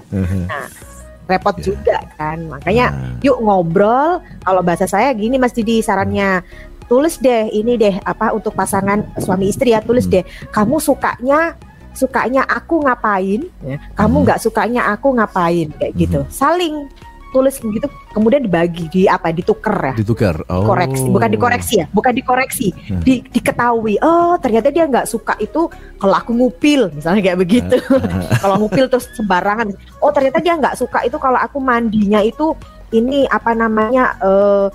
Repot 1.24 1.56
Ya. 1.56 1.64
juga 1.64 1.98
kan. 2.14 2.38
Makanya 2.48 2.86
Nah, 2.90 3.18
yuk 3.20 3.40
ngobrol. 3.40 4.20
Kalau 4.40 4.62
bahasa 4.62 4.84
saya 4.84 5.12
gini 5.12 5.36
Mas 5.36 5.52
Didi 5.52 5.80
sarannya 5.80 6.44
tulis 6.84 7.16
deh 7.18 7.48
ini 7.50 7.74
deh 7.74 7.96
apa 8.02 8.32
untuk 8.32 8.52
pasangan 8.52 9.08
suami 9.16 9.48
istri 9.48 9.72
ya 9.72 9.80
tulis 9.80 10.04
Hmm. 10.04 10.14
deh 10.14 10.24
kamu 10.52 10.78
sukanya 10.78 11.56
sukanya 11.90 12.44
aku 12.44 12.82
ngapain 12.82 13.48
ya. 13.62 13.78
kamu 13.94 14.14
Hmm. 14.14 14.26
nggak 14.26 14.40
sukanya 14.42 14.82
aku 14.90 15.14
ngapain 15.14 15.72
kayak 15.72 15.94
gitu 15.96 16.20
saling 16.28 16.90
tulis 17.34 17.58
begitu 17.58 17.86
kemudian 18.14 18.40
dibagi 18.40 18.86
di 18.88 19.02
apa 19.06 19.34
dituker 19.34 19.74
ya 19.74 19.94
ditukar. 19.98 20.46
Oh. 20.46 20.64
koreksi 20.64 21.10
bukan 21.10 21.30
dikoreksi 21.30 21.74
ya 21.82 21.86
bukan 21.90 22.14
dikoreksi 22.14 22.68
Hmm. 22.84 23.02
di, 23.02 23.26
diketahui 23.26 23.98
oh 24.00 24.38
ternyata 24.38 24.70
dia 24.70 24.86
nggak 24.86 25.04
suka 25.04 25.34
itu 25.38 25.66
kalau 25.98 26.14
aku 26.14 26.32
ngupil 26.32 26.94
misalnya 26.94 27.22
kayak 27.24 27.40
begitu 27.40 27.76
kalau 28.44 28.62
ngupil 28.62 28.86
terus 28.86 29.10
sembarangan 29.12 29.74
oh 29.98 30.14
ternyata 30.14 30.38
dia 30.38 30.54
nggak 30.54 30.78
suka 30.78 31.02
itu 31.02 31.18
kalau 31.18 31.36
aku 31.36 31.58
mandinya 31.58 32.22
itu 32.22 32.54
ini 32.92 33.26
apa 33.26 33.52
namanya 33.52 34.14
eh 34.20 34.68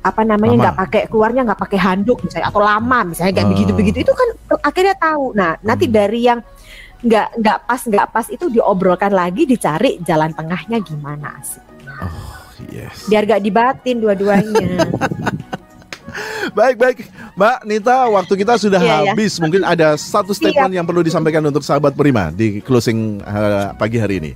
apa 0.00 0.24
namanya 0.24 0.54
nggak 0.58 0.76
pakai 0.78 1.02
keluarnya 1.06 1.44
nggak 1.44 1.60
pakai 1.60 1.78
handuk 1.78 2.24
misalnya 2.24 2.48
atau 2.48 2.58
lama 2.58 2.98
misalnya 3.04 3.32
kayak 3.32 3.46
Ah. 3.46 3.52
begitu 3.52 3.72
begitu 3.72 3.98
itu 4.00 4.12
kan 4.16 4.28
akhirnya 4.58 4.96
tahu 4.96 5.24
nah 5.32 5.54
nanti 5.60 5.84
Hmm. 5.86 5.94
dari 5.94 6.20
yang 6.24 6.40
nggak 7.00 7.28
nggak 7.38 7.58
pas 7.64 7.80
nggak 7.80 8.06
pas 8.10 8.26
itu 8.28 8.44
diobrolkan 8.48 9.08
lagi 9.08 9.44
dicari 9.44 10.00
jalan 10.00 10.32
tengahnya 10.32 10.80
gimana 10.80 11.36
sih 11.40 11.60
Yes. 12.68 13.08
biar 13.08 13.24
gak 13.24 13.40
dibatin 13.40 14.04
dua-duanya 14.04 14.84
Baik, 16.50 16.76
baik. 16.82 16.98
Mbak 17.38 17.58
Nita, 17.62 18.10
waktu 18.10 18.34
kita 18.34 18.58
sudah 18.58 18.82
Iya, 18.82 18.90
iya. 18.90 19.12
habis. 19.14 19.38
Mungkin 19.38 19.62
ada 19.62 19.94
satu 19.94 20.34
statement 20.34 20.74
yang 20.74 20.82
perlu 20.82 21.06
disampaikan 21.06 21.44
untuk 21.46 21.62
sahabat 21.62 21.94
Prima 21.94 22.34
di 22.34 22.58
closing 22.58 23.22
uh, 23.22 23.70
pagi 23.78 24.02
hari 24.02 24.18
ini. 24.18 24.32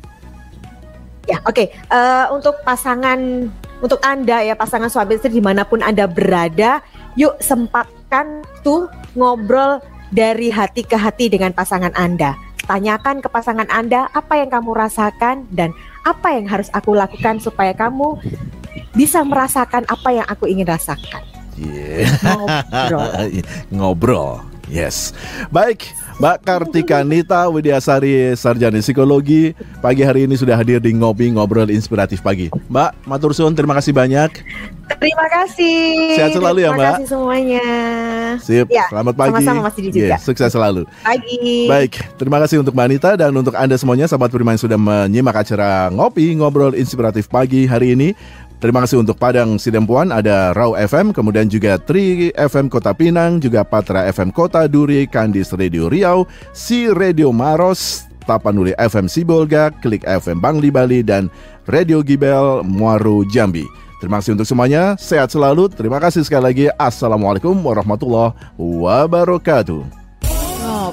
Ya, 1.25 1.41
oke. 1.49 1.73
Eh, 1.73 2.27
untuk 2.31 2.61
pasangan, 2.63 3.49
untuk 3.81 3.97
anda 4.05 4.45
ya 4.45 4.53
pasangan 4.53 4.93
suami 4.93 5.17
istri 5.17 5.33
di 5.33 5.43
mana 5.43 5.65
pun 5.65 5.81
anda 5.81 6.05
berada, 6.05 6.85
yuk 7.17 7.41
sempatkan 7.41 8.45
tuh 8.61 8.93
ngobrol 9.17 9.81
dari 10.13 10.53
hati 10.53 10.85
ke 10.85 10.95
hati 10.95 11.33
dengan 11.33 11.57
pasangan 11.57 11.97
anda. 11.97 12.37
Tanyakan 12.65 13.25
ke 13.25 13.29
pasangan 13.29 13.69
anda 13.73 14.09
apa 14.13 14.41
yang 14.41 14.53
kamu 14.53 14.73
rasakan 14.77 15.49
dan 15.53 15.73
apa 16.05 16.37
yang 16.37 16.47
harus 16.47 16.69
aku 16.71 16.93
lakukan 16.93 17.41
supaya 17.41 17.73
kamu 17.73 18.21
bisa 18.95 19.25
merasakan 19.25 19.83
apa 19.89 20.09
yang 20.13 20.27
aku 20.29 20.47
ingin 20.47 20.69
rasakan. 20.69 21.25
Yeah. 21.57 22.07
Ngobrol. 22.23 23.11
Ngobrol. 23.75 24.54
Yes. 24.65 25.13
Baik, 25.53 25.85
Mbak 26.17 26.37
Kartika 26.41 27.05
Nita 27.05 27.45
Widyasari 27.47 28.33
Sarjana 28.33 28.81
Psikologi 28.81 29.53
pagi 29.79 30.01
hari 30.01 30.25
ini 30.25 30.35
sudah 30.35 30.57
hadir 30.57 30.81
di 30.81 30.97
Ngopi 30.97 31.29
Ngobrol 31.31 31.69
Inspiratif 31.69 32.25
Pagi. 32.25 32.49
Mbak 32.73 33.05
Matur 33.05 33.37
suwun, 33.37 33.53
terima 33.53 33.77
kasih 33.77 33.93
banyak. 33.93 34.31
Terima 34.85 35.27
kasih. 35.33 36.17
Sehat 36.17 36.33
selalu 36.33 36.61
ya, 36.61 36.71
Terima 36.71 36.81
Mbak. 36.81 36.95
kasih 36.97 37.09
semuanya. 37.09 37.65
Sip, 38.37 38.67
Ya, 38.69 38.85
selamat 38.89 39.15
pagi. 39.15 39.31
sama-sama, 39.37 39.61
Mas 39.63 39.75
Didi 39.77 39.89
juga. 39.95 40.17
Yes, 40.17 40.23
sukses 40.25 40.51
selalu. 40.51 40.83
Pagi. 41.01 41.69
Baik, 41.69 41.93
terima 42.17 42.39
kasih 42.41 42.61
untuk 42.61 42.73
Mbak 42.73 42.87
Anita 42.89 43.11
dan 43.15 43.33
untuk 43.33 43.55
Anda 43.55 43.77
semuanya 43.77 44.05
sahabat 44.05 44.29
Prima 44.29 44.53
yang 44.53 44.61
sudah 44.61 44.77
menyimak 44.77 45.37
acara 45.37 45.89
Ngopi 45.89 46.33
Ngobrol 46.37 46.73
Inspiratif 46.75 47.29
Pagi 47.29 47.65
hari 47.65 47.93
ini. 47.93 48.13
Terima 48.65 48.81
kasih 48.81 49.05
untuk 49.05 49.21
Padang 49.21 49.61
Sidempuan, 49.61 50.09
ada 50.09 50.57
Raw 50.57 50.73
FM, 50.73 51.13
kemudian 51.13 51.53
juga 51.53 51.77
Tri 51.77 52.33
FM 52.33 52.73
Kota 52.73 52.97
Pinang, 52.97 53.37
juga 53.37 53.61
Patra 53.61 54.09
FM 54.09 54.33
Kota 54.33 54.65
Duri, 54.65 55.05
Kandis 55.05 55.53
Radio 55.53 55.93
Riau, 55.93 56.25
Si 56.57 56.89
Radio 56.89 57.29
Maros, 57.29 58.09
Tapanuli 58.25 58.73
FM 58.81 59.05
Sibolga, 59.05 59.69
Klik 59.85 60.01
FM 60.09 60.41
Bangli 60.41 60.73
Bali, 60.73 61.05
dan 61.05 61.29
Radio 61.69 62.01
Gibel 62.01 62.65
Muaru 62.65 63.29
Jambi. 63.29 63.69
Terima 64.01 64.25
kasih 64.25 64.33
untuk 64.33 64.49
semuanya, 64.49 64.97
sehat 64.97 65.29
selalu. 65.29 65.69
Terima 65.69 66.01
kasih 66.01 66.25
sekali 66.25 66.45
lagi. 66.49 66.67
Assalamualaikum 66.81 67.53
warahmatullahi 67.61 68.33
wabarakatuh. 68.57 70.04